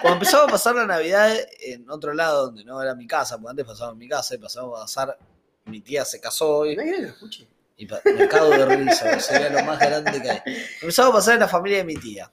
Cuando 0.00 0.12
empezaba 0.12 0.44
a 0.44 0.48
pasar 0.48 0.76
la 0.76 0.86
Navidad 0.86 1.34
en 1.60 1.90
otro 1.90 2.14
lado, 2.14 2.46
donde 2.46 2.64
no 2.64 2.80
era 2.80 2.94
mi 2.94 3.06
casa, 3.08 3.38
porque 3.38 3.50
antes 3.50 3.64
pasaba 3.66 3.90
en 3.92 3.98
mi 3.98 4.08
casa 4.08 4.36
y 4.36 4.38
pasaba 4.38 4.68
a 4.78 4.82
pasar, 4.82 5.18
mi 5.64 5.80
tía 5.80 6.04
se 6.04 6.20
casó 6.20 6.64
y, 6.64 6.76
nadie 6.76 7.00
lo 7.00 7.08
escuche. 7.08 7.46
y 7.76 7.86
me 7.86 8.28
cago 8.28 8.50
de 8.50 8.64
risa, 8.66 9.18
sería 9.18 9.50
lo 9.50 9.64
más 9.64 9.80
grande 9.80 10.22
que 10.22 10.30
hay. 10.30 10.40
Empezaba 10.80 11.08
a 11.08 11.12
pasar 11.14 11.34
en 11.34 11.40
la 11.40 11.48
familia 11.48 11.78
de 11.78 11.84
mi 11.84 11.96
tía. 11.96 12.30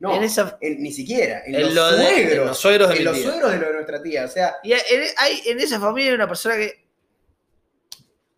No, 0.00 0.14
En 0.16 0.22
esa- 0.22 0.56
en- 0.62 0.82
ni 0.82 0.92
siquiera. 0.92 1.42
En, 1.44 1.54
En 1.56 1.74
los 1.74 1.96
de- 1.98 2.04
suegros. 2.06 2.32
en 2.40 2.46
los 2.46 2.58
suegros 2.58 2.88
de 2.88 2.94
en 2.94 2.98
mi 3.00 3.04
los 3.04 3.14
tía. 3.16 3.24
suegros 3.30 3.52
de 3.52 3.58
lo 3.58 3.66
de 3.68 3.72
nuestra 3.74 4.02
tía. 4.02 4.24
O 4.24 4.28
sea, 4.28 4.56
Y 4.62 4.72
en, 4.72 4.80
hay, 5.18 5.42
en 5.46 5.60
esa 5.60 5.78
familia 5.78 6.10
hay 6.10 6.14
una 6.16 6.28
persona 6.28 6.56
que. 6.56 6.84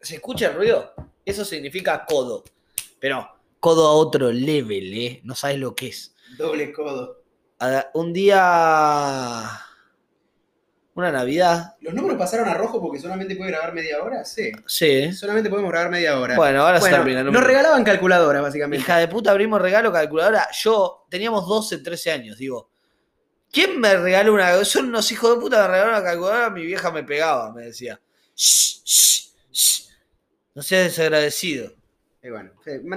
¿Se 0.01 0.17
escucha 0.17 0.49
el 0.49 0.55
ruido? 0.55 0.93
Eso 1.27 1.45
significa 1.45 2.07
codo. 2.07 2.45
Pero 2.99 3.29
codo 3.61 3.87
a 3.89 3.93
otro 3.93 4.33
level, 4.33 4.95
¿eh? 4.95 5.21
No 5.25 5.35
sabes 5.35 5.59
lo 5.59 5.75
que 5.75 5.89
es. 5.89 6.15
doble 6.39 6.73
codo. 6.73 7.23
A- 7.61 7.91
Un 7.95 8.13
día. 8.15 9.61
Una 10.95 11.13
Navidad. 11.13 11.75
¿Los 11.83 11.93
números 11.93 12.17
pasaron 12.17 12.49
a 12.49 12.55
rojo 12.55 12.81
porque 12.81 12.99
solamente 12.99 13.37
puede 13.37 13.51
grabar 13.51 13.75
media 13.75 14.03
hora? 14.03 14.25
Sí. 14.25 14.51
Sí. 14.67 15.13
Solamente 15.13 15.51
podemos 15.51 15.71
grabar 15.71 15.91
media 15.91 16.19
hora. 16.19 16.37
Bueno, 16.37 16.63
ahora 16.63 16.79
se 16.79 16.85
Bueno, 16.85 16.97
termina. 16.97 17.23
no 17.23 17.31
nos 17.33 17.43
me- 17.43 17.47
regalaban 17.47 17.85
calculadoras, 17.85 18.41
básicamente. 18.41 18.83
Hija 18.83 18.97
de 18.97 19.09
puta, 19.09 19.31
abrimos 19.31 19.61
regalo, 19.61 19.93
calculadora. 19.93 20.49
Yo 20.59 21.05
teníamos 21.11 21.47
12, 21.47 21.79
13 21.79 22.13
años, 22.13 22.39
digo. 22.39 22.71
¿Quién 23.53 23.79
me 23.79 23.95
regaló 23.97 24.33
una? 24.33 24.65
Son 24.65 24.87
unos 24.87 25.11
hijos 25.13 25.35
de 25.35 25.41
puta, 25.41 25.57
me 25.63 25.69
regalaron 25.69 25.95
una 25.97 26.03
calculadora, 26.05 26.51
mi 26.51 26.65
vieja 26.65 26.91
me 26.91 27.03
pegaba, 27.05 27.53
me 27.53 27.65
decía. 27.67 28.01
Shh, 28.35 28.81
shh, 28.85 29.33
shh. 29.53 29.86
No 30.57 30.63
seas 30.63 30.85
desagradecido. 30.85 31.73
Y 32.23 32.31
bueno, 32.31 32.51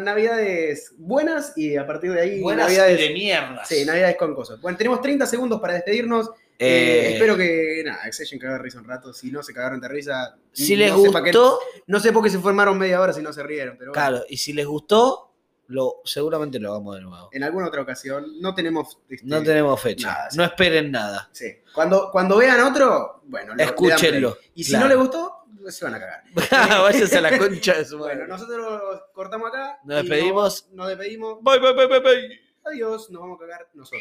navidades 0.10 0.93
buenas 0.98 1.54
y 1.56 1.76
a 1.78 1.86
partir 1.86 2.12
de 2.13 2.22
ahí 2.22 2.41
Buenas 2.41 2.65
navidades, 2.67 2.98
de 3.00 3.10
mierda. 3.13 3.63
sí, 3.65 3.86
navidades 3.86 4.15
con 4.17 4.34
cosas. 4.34 4.60
Bueno, 4.60 4.78
tenemos 4.78 5.02
30 5.02 5.26
segundos 5.28 5.62
para 5.62 5.74
despedirnos. 5.74 6.30
Eh, 6.58 7.10
Eh, 7.10 7.13
espero 7.13 7.38
que, 7.38 7.84
nada, 7.86 8.02
hayan 8.04 8.39
cagado 8.39 8.58
de 8.58 8.63
risa 8.63 8.80
un 8.80 8.86
rato. 8.88 9.13
Si 9.13 9.30
no 9.32 9.43
se 9.43 9.54
cagaron 9.54 9.80
de 9.80 9.88
risa, 9.88 10.36
si 10.52 10.74
no 10.74 10.80
les 10.80 10.91
qué- 10.91 10.98
gustó, 10.98 11.60
no 11.88 12.00
sé 12.00 12.12
por 12.12 12.24
qué 12.24 12.30
se 12.30 12.39
formaron 12.39 12.78
media 12.78 13.00
hora 13.00 13.13
si 13.13 13.22
no 13.22 13.32
se 13.32 13.43
rieron, 13.43 13.76
pero 13.78 13.91
bueno, 13.91 14.02
claro, 14.10 14.26
y 14.28 14.38
si 14.38 14.52
les 14.54 14.65
gustó, 14.65 15.32
lo, 15.67 16.02
seguramente 16.04 16.60
lo 16.60 16.72
hagamos 16.72 16.95
de 16.95 17.02
nuevo. 17.04 17.30
en 17.32 17.43
alguna 17.43 17.67
otra 17.67 17.82
ocasión 17.84 18.41
no 18.41 18.56
tenemos... 18.56 18.98
este, 19.10 19.26
No 19.28 19.43
tenemos 19.43 19.80
fecha, 19.80 20.08
nada, 20.08 20.32
sí. 20.32 20.38
no 20.38 20.43
esperen 20.43 20.91
nada. 20.91 21.30
Sí. 21.32 21.45
Cuando, 21.76 22.10
cuando 22.12 22.38
vean 22.38 22.60
otro, 22.62 23.22
bueno, 23.26 23.54
Escúchenlo. 23.58 24.38
Y 24.56 24.63
si 24.63 24.72
claro. 24.72 24.86
no 24.88 24.89
le 24.89 24.95
gustó, 25.00 25.38
se 25.67 25.86
van 25.86 25.95
a 25.95 26.00
cagar. 26.00 26.24
Váyanse 26.84 27.17
a 27.17 27.22
la 27.22 27.38
concha 27.38 27.76
de 27.76 27.86
su 27.86 27.98
madre. 27.98 28.17
Bueno, 28.17 28.34
nosotros 28.34 29.02
cortamos 29.13 29.50
acá. 29.50 29.80
Nos 29.84 30.04
y 30.04 30.08
despedimos. 30.08 30.65
Nos, 30.67 30.74
nos 30.74 30.88
despedimos. 30.89 31.43
Bye, 31.43 31.60
bye, 31.60 31.74
bye, 31.74 31.88
bye, 31.88 32.00
bye. 32.00 32.39
Adiós, 32.65 33.10
nos 33.10 33.22
vamos 33.22 33.38
a 33.38 33.41
cagar 33.41 33.69
nosotros. 33.74 33.98